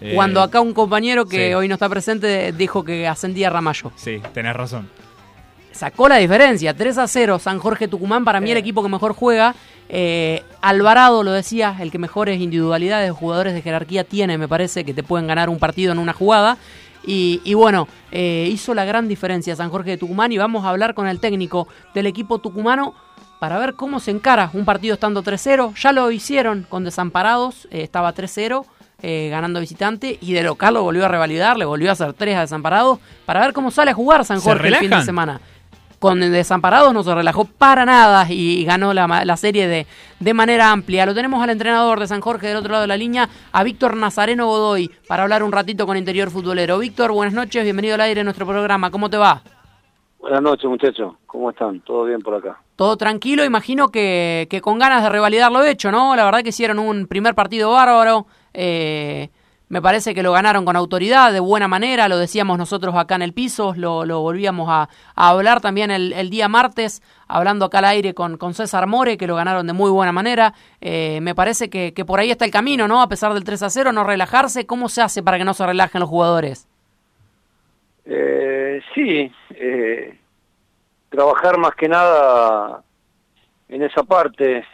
[0.00, 1.54] Eh, Cuando acá un compañero que sí.
[1.54, 3.92] hoy no está presente dijo que ascendía Ramallo.
[3.96, 4.88] Sí, tenés razón.
[5.72, 6.74] sacó la diferencia.
[6.74, 9.54] 3 a 0, San Jorge Tucumán, para mí el equipo que mejor juega.
[9.88, 14.92] Eh, Alvarado lo decía, el que mejores individualidades, jugadores de jerarquía tiene, me parece, que
[14.94, 16.56] te pueden ganar un partido en una jugada.
[17.06, 20.70] Y, y bueno, eh, hizo la gran diferencia San Jorge de Tucumán y vamos a
[20.70, 22.94] hablar con el técnico del equipo tucumano
[23.38, 25.74] para ver cómo se encara un partido estando 3-0.
[25.80, 28.64] Ya lo hicieron con Desamparados, eh, estaba 3-0.
[29.02, 32.36] Eh, ganando visitante y de local lo volvió a revalidar, le volvió a hacer 3
[32.36, 35.40] a Desamparados para ver cómo sale a jugar San ¿Se Jorge el fin de semana
[35.98, 39.86] con Desamparados no se relajó para nada y ganó la, la serie de,
[40.20, 41.06] de manera amplia.
[41.06, 43.96] Lo tenemos al entrenador de San Jorge del otro lado de la línea, a Víctor
[43.96, 46.78] Nazareno Godoy, para hablar un ratito con Interior Futbolero.
[46.78, 48.90] Víctor, buenas noches, bienvenido al aire de nuestro programa.
[48.90, 49.42] ¿Cómo te va?
[50.18, 51.14] Buenas noches, muchachos.
[51.26, 51.80] ¿Cómo están?
[51.80, 52.60] ¿Todo bien por acá?
[52.74, 56.14] Todo tranquilo, imagino que, que con ganas de revalidar lo hecho, ¿no?
[56.16, 58.26] La verdad que hicieron un primer partido bárbaro.
[58.56, 59.28] Eh,
[59.68, 63.22] me parece que lo ganaron con autoridad, de buena manera, lo decíamos nosotros acá en
[63.22, 68.38] el piso, lo, volvíamos a, hablar también el, día martes, hablando acá al aire con,
[68.54, 70.54] César More, que lo ganaron de muy buena manera.
[70.80, 73.02] Eh, me parece que, por ahí está el camino, ¿no?
[73.02, 74.66] A pesar del 3 a 0, no relajarse.
[74.66, 76.68] ¿Cómo se hace para que no se relajen los jugadores?
[78.04, 80.16] Eh, sí, eh,
[81.08, 82.84] trabajar más que nada
[83.68, 84.64] en esa parte.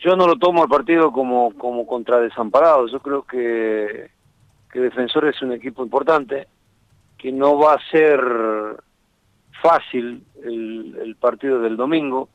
[0.00, 2.86] Yo no lo tomo al partido como, como contra desamparado.
[2.88, 4.10] Yo creo que,
[4.72, 6.48] que Defensor es un equipo importante,
[7.18, 8.20] que no va a ser
[9.62, 12.28] fácil el, el partido del domingo.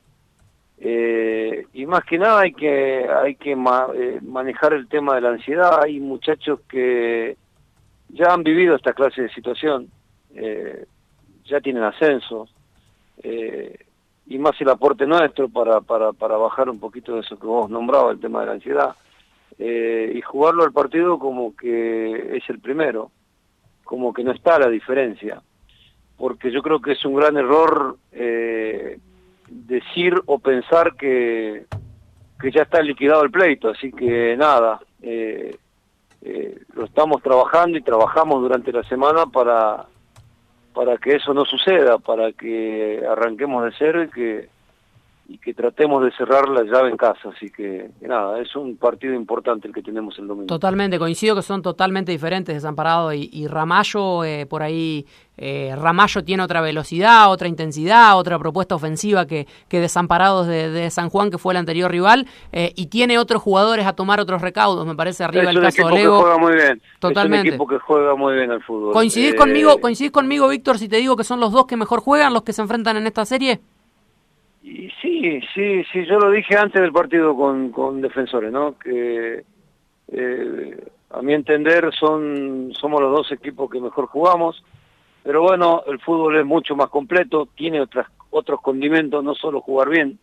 [0.78, 5.30] Eh, y más que nada hay que hay que eh, manejar el tema de la
[5.30, 5.82] ansiedad.
[5.82, 7.38] Hay muchachos que
[8.09, 9.89] ya han vivido esta clase de situación,
[10.36, 10.86] eh,
[11.45, 12.47] ya tienen ascenso,
[13.24, 13.85] eh,
[14.28, 17.69] y más el aporte nuestro para, para, para bajar un poquito de eso que vos
[17.69, 18.95] nombrabas, el tema de la ansiedad,
[19.59, 23.11] eh, y jugarlo al partido como que es el primero,
[23.84, 25.41] como que no está la diferencia,
[26.17, 28.99] porque yo creo que es un gran error eh,
[29.47, 31.65] decir o pensar que,
[32.39, 35.57] que ya está liquidado el pleito, así que nada, eh,
[36.21, 39.86] eh, lo estamos trabajando y trabajamos durante la semana para
[40.76, 44.49] para que eso no suceda, para que arranquemos de cero y que
[45.28, 48.78] y que tratemos de cerrar la llave en casa, así que, que nada, es un
[48.78, 50.45] partido importante el que tenemos el domingo.
[50.47, 55.07] Totalmente, coincido que son totalmente diferentes Desamparado y, y Ramallo, eh, por ahí
[55.38, 60.91] eh, Ramallo tiene otra velocidad, otra intensidad, otra propuesta ofensiva que, que Desamparados de, de
[60.91, 64.43] San Juan, que fue el anterior rival, eh, y tiene otros jugadores a tomar otros
[64.43, 66.17] recaudos, me parece arriba es el caso de Lego.
[66.17, 67.47] que juega muy bien, Totalmente.
[67.49, 68.93] es un equipo que juega muy bien al fútbol.
[68.93, 71.99] ¿Coincidís Eh, conmigo, coincidís conmigo, Víctor, si te digo que son los dos que mejor
[72.01, 73.59] juegan, los que se enfrentan en esta serie?
[74.66, 78.80] Y sí, sí, sí, yo lo dije antes del partido con, con defensores, ¿no?
[78.80, 79.43] Que
[80.07, 84.63] eh, a mi entender son somos los dos equipos que mejor jugamos,
[85.22, 89.89] pero bueno, el fútbol es mucho más completo, tiene otras otros condimentos, no solo jugar
[89.89, 90.18] bien.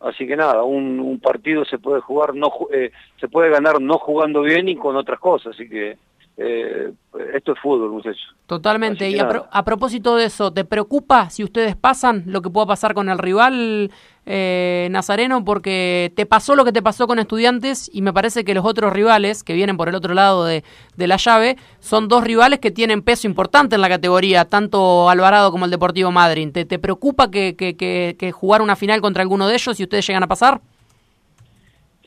[0.00, 3.98] Así que nada, un, un partido se puede jugar no eh, se puede ganar no
[3.98, 5.98] jugando bien y con otras cosas, así que
[6.36, 6.92] eh,
[7.34, 8.34] esto es fútbol, muchachos.
[8.46, 9.08] Totalmente.
[9.08, 12.66] Y a, pro- a propósito de eso, ¿te preocupa si ustedes pasan lo que pueda
[12.66, 13.90] pasar con el rival
[14.26, 15.44] eh, Nazareno?
[15.44, 18.92] Porque te pasó lo que te pasó con estudiantes y me parece que los otros
[18.92, 20.62] rivales que vienen por el otro lado de,
[20.96, 25.50] de la llave son dos rivales que tienen peso importante en la categoría, tanto Alvarado
[25.52, 26.52] como el Deportivo Madryn.
[26.52, 29.84] ¿Te, te preocupa que, que, que, que jugar una final contra alguno de ellos si
[29.84, 30.60] ustedes llegan a pasar?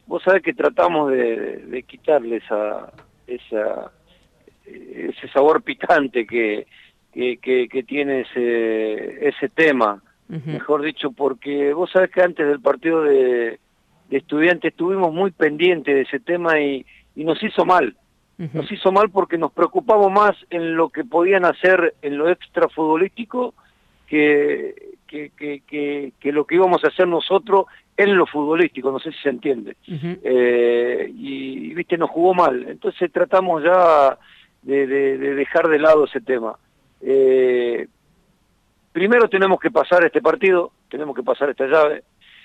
[0.05, 2.91] Vos sabés que tratamos de, de- quitarle esa,
[3.27, 3.91] esa,
[4.67, 6.67] ese sabor picante que,
[7.13, 12.59] que, que, que tiene ese, ese tema, mejor dicho, porque vos sabés que antes del
[12.59, 13.59] partido de,
[14.09, 17.95] de estudiantes estuvimos muy pendientes de ese tema y, y nos hizo mal.
[18.53, 22.69] Nos hizo mal porque nos preocupamos más en lo que podían hacer en lo extra
[22.69, 23.55] futbolístico
[24.05, 24.75] que,
[25.07, 27.65] que, que, que, que lo que íbamos a hacer nosotros
[27.97, 29.75] en lo futbolístico, no sé si se entiende.
[29.87, 32.67] Eh, y, viste, nos jugó mal.
[32.69, 34.19] Entonces tratamos ya
[34.67, 36.57] de, de- de dejar de lado ese tema.
[37.01, 37.87] Eh,
[38.91, 42.03] primero tenemos que pasar este partido, tenemos que pasar esta llave,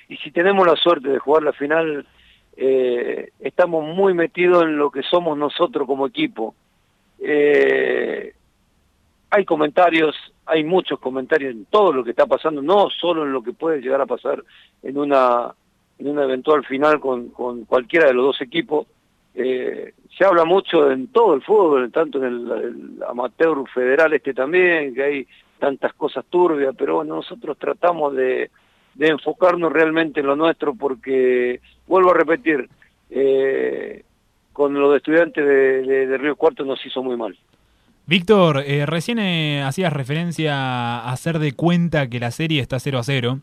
[0.09, 2.07] y si tenemos la suerte de jugar la final,
[2.57, 6.55] eh, estamos muy metidos en lo que somos nosotros como equipo.
[7.19, 8.35] Eh,
[9.31, 10.15] hay comentarios,
[10.45, 13.81] hay muchos comentarios en todo lo que está pasando, no solo en lo que puede
[13.81, 14.43] llegar a pasar
[14.83, 15.55] en una
[15.99, 18.87] en una eventual final con, con cualquiera de los dos equipos.
[19.35, 24.95] Eh, se habla mucho en todo el fútbol, tanto en el, amateur federal este también,
[24.95, 25.27] que hay
[25.59, 28.51] tantas cosas turbias, pero bueno, nosotros tratamos de,
[28.99, 32.69] enfocarnos realmente en lo nuestro porque, vuelvo a repetir,
[33.11, 34.05] eh,
[34.53, 37.37] con estudiantes de, de- de Río Cuarto nos hizo muy mal.
[38.05, 42.99] Víctor, eh, recién eh, hacías referencia a hacer de cuenta que la serie está 0
[42.99, 43.39] a 0,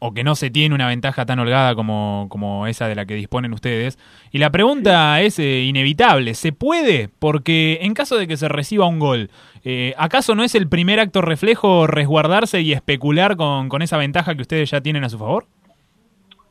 [0.00, 3.14] o que no se tiene una ventaja tan holgada como, como esa de la que
[3.14, 3.98] disponen ustedes.
[4.30, 7.08] Y la pregunta es eh, inevitable, ¿se puede?
[7.18, 9.30] Porque en caso de que se reciba un gol,
[9.64, 14.34] eh, ¿acaso no es el primer acto reflejo resguardarse y especular con, con esa ventaja
[14.34, 15.46] que ustedes ya tienen a su favor?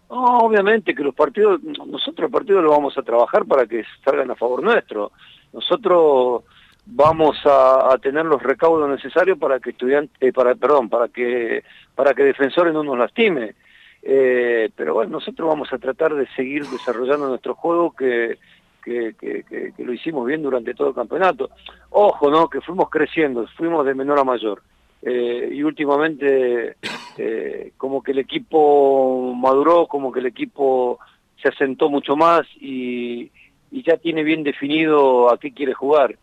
[0.09, 4.31] No, obviamente que los partidos, nosotros los partidos los vamos a trabajar para que salgan
[4.31, 5.11] a favor nuestro.
[5.53, 6.43] Nosotros
[6.89, 11.63] vamos a, tener los recaudos necesarios para que estudiantes, para, perdón, para que
[11.95, 13.55] para que defensores no nos lastime.
[14.01, 18.37] Eh, pero bueno, nosotros vamos a tratar de seguir desarrollando nuestro juego que,
[18.83, 21.49] que, que, que- lo hicimos bien durante todo el campeonato.
[21.89, 22.47] Ojo, ¿no?
[22.49, 24.61] Que fuimos creciendo, fuimos de menor a mayor.
[25.01, 26.75] eh, y últimamente
[27.17, 30.99] eh, como que el equipo maduró, como que el equipo
[31.41, 33.29] se asentó mucho más y,
[33.71, 36.15] y ya tiene bien definido a qué quiere jugar.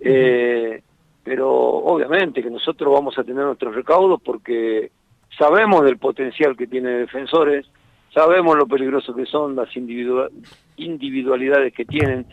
[0.00, 0.82] Eh,
[1.24, 4.90] pero obviamente que nosotros vamos a tener nuestros recaudos porque
[5.36, 7.66] sabemos del potencial que tiene defensores,
[8.14, 10.30] sabemos lo peligroso que son las individua-
[10.76, 12.26] individualidades que tienen.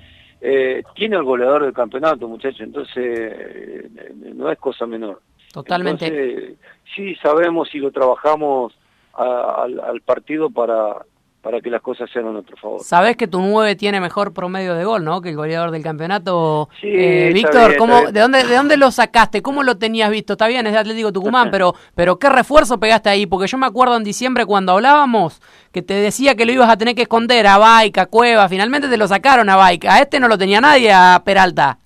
[0.46, 3.90] Eh, tiene el goleador del campeonato, muchachos, entonces eh,
[4.36, 5.22] no es cosa menor.
[5.54, 6.08] Totalmente.
[6.08, 6.58] Entonces,
[6.96, 8.74] sí sabemos y lo trabajamos
[9.14, 10.98] a- al, al partido para,
[11.44, 12.80] para que las cosas sean a nuestro favor.
[12.82, 15.20] Sabés que tu 9 tiene mejor promedio de gol, ¿no?
[15.22, 16.70] Que el goleador del campeonato.
[16.80, 18.12] Sí, Eh, Víctor, bien, ¿cómo.
[18.12, 19.42] ¿de, dónde, ¿de dónde lo sacaste?
[19.42, 20.34] ¿Cómo lo tenías visto?
[20.34, 23.26] Está bien, es de Atlético Tucumán, pero, pero ¿qué refuerzo pegaste ahí?
[23.26, 25.42] Porque yo me acuerdo en diciembre cuando hablábamos
[25.74, 28.48] que te decía que lo ibas a tener que esconder a Baica, a Cueva.
[28.48, 29.96] Finalmente te lo sacaron a Baica.
[29.96, 31.78] A este no lo tenía nadie, a Peralta.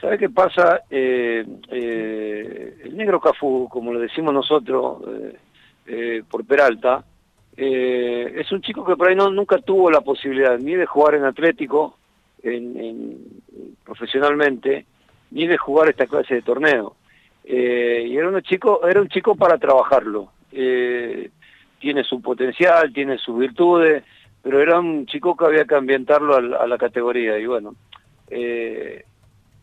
[0.00, 0.80] ¿Sabes qué pasa?
[0.90, 5.36] Eh, eh, el negro Cafú, como le decimos nosotros eh,
[5.86, 7.04] eh, por Peralta,
[7.56, 11.24] eh, es un chico que por ahí nunca tuvo la posibilidad ni de jugar en
[11.24, 11.98] Atlético
[12.42, 13.18] en, en-
[13.84, 14.84] profesionalmente,
[15.30, 16.96] ni de jugar esta clase de torneo.
[17.44, 20.32] Eh, y era un chico, era un chico para trabajarlo.
[20.52, 21.30] Eh,
[21.78, 24.04] tiene su potencial, tiene sus virtudes,
[24.42, 27.38] pero era un chico que había que ambientarlo a, la categoría.
[27.38, 27.74] Y bueno,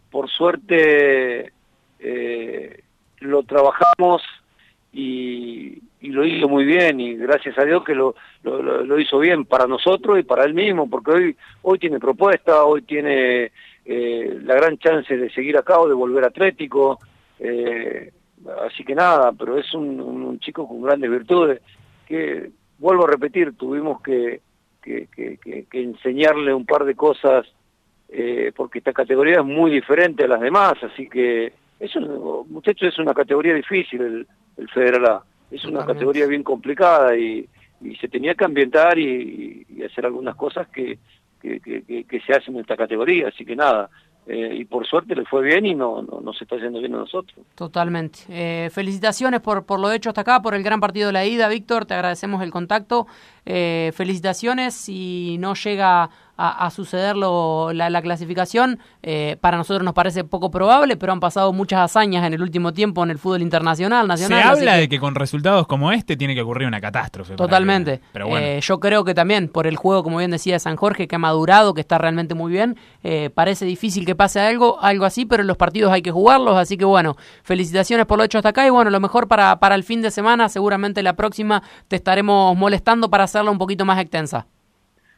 [0.10, 1.52] por suerte
[3.20, 4.22] lo trabajamos
[4.92, 9.18] y, y lo hizo muy bien y gracias a Dios que lo, lo, lo- hizo
[9.20, 13.52] bien para nosotros y para él mismo, porque hoy, hoy tiene propuesta, hoy tiene
[13.86, 17.00] eh, la gran chance de seguir acá o de volver atlético,
[17.40, 18.12] eh,
[18.68, 21.62] así que nada, pero es un, chico con grandes virtudes
[22.06, 24.42] que, vuelvo a repetir, tuvimos que,
[24.82, 27.46] que, que- que- enseñarle un par de cosas
[28.10, 32.90] eh, porque esta categoría es muy diferente a las demás, así que es un, muchachos,
[32.90, 34.28] es una categoría difícil el,
[34.58, 35.24] el Federal A,
[35.56, 37.48] es una categoría bien complicada y,
[37.82, 41.00] y se tenía que ambientar y, y hacer algunas cosas que,
[41.42, 43.90] que, que- que- que se hacen en esta categoría, así que nada,
[44.26, 46.94] eh, y por suerte le fue bien y no, no, no se está yendo bien
[46.96, 47.46] a nosotros.
[47.56, 48.20] Totalmente.
[48.30, 51.50] Eh, felicitaciones por, por lo hecho hasta acá, por el gran partido de la ida,
[51.50, 51.86] Víctor.
[51.86, 53.06] Te agradecemos el contacto.
[53.46, 54.76] Eh, felicitaciones.
[54.76, 60.24] Si no llega a, a suceder lo- la, la clasificación, eh, para nosotros nos parece
[60.24, 64.04] poco probable, pero han pasado muchas hazañas en el último tiempo en el fútbol internacional,
[64.06, 64.40] Se nacional.
[64.40, 67.36] así habla que- de que con resultados como este tiene que ocurrir una catástrofe.
[67.36, 68.00] Totalmente.
[68.00, 68.46] que- pero bueno.
[68.46, 71.20] Eh, yo creo que también por el juego, como bien decía San Jorge, que ha
[71.20, 75.42] madurado, que está realmente muy bien, eh, parece difícil que pase algo, algo así, pero
[75.42, 78.66] en los partidos hay que jugarlos, así que bueno, felicitaciones por lo hecho hasta acá
[78.66, 82.58] y bueno, lo mejor para, para el fin de semana, seguramente la próxima te estaremos
[82.58, 84.48] molestando para hacerla un poquito más extensa.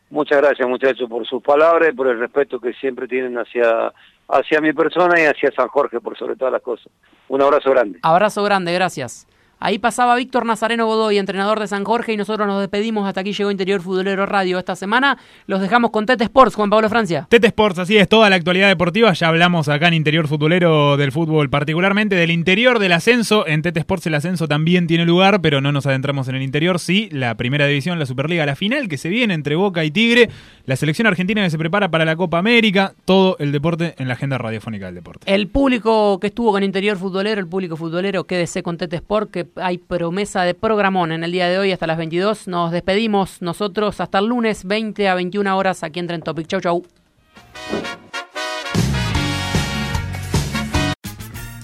[0.10, 3.92] Muchas gracias muchachos por sus palabras y por el respeto que siempre tienen hacia,
[4.28, 6.88] hacia mi persona y hacia San Jorge por sobre todas las cosas.
[7.28, 8.00] Un abrazo grande.
[8.04, 9.28] Abrazo grande, gracias.
[9.66, 13.08] Ahí pasaba Víctor Nazareno Godoy, entrenador de San Jorge, y nosotros nos despedimos.
[13.08, 15.18] Hasta aquí llegó Interior Futbolero Radio esta semana.
[15.48, 17.26] Los dejamos con Tete Sports, Juan Pablo Francia.
[17.32, 19.12] Tete Sports, así es, toda la actualidad deportiva.
[19.14, 23.48] Ya hablamos acá en Interior Futbolero del fútbol, particularmente del interior del ascenso.
[23.48, 26.78] En Tete Sports el ascenso también tiene lugar, pero no nos adentramos en el interior.
[26.78, 30.30] Sí, la primera división, la Superliga, la final que se viene entre Boca y Tigre,
[30.68, 34.14] la selección argentina que se prepara para la Copa América, todo el deporte en la
[34.14, 35.34] agenda radiofónica del deporte.
[35.34, 39.55] El público que estuvo con Interior Futbolero, el público futbolero, quédese con Tete Sport, que
[39.56, 42.48] hay promesa de programón en el día de hoy hasta las 22.
[42.48, 46.48] Nos despedimos nosotros hasta el lunes 20 a 21 horas aquí en Trend Topic.
[46.48, 46.86] Chau, chau.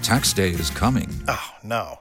[0.02, 1.08] Tax day is coming.
[1.28, 2.01] Oh, no.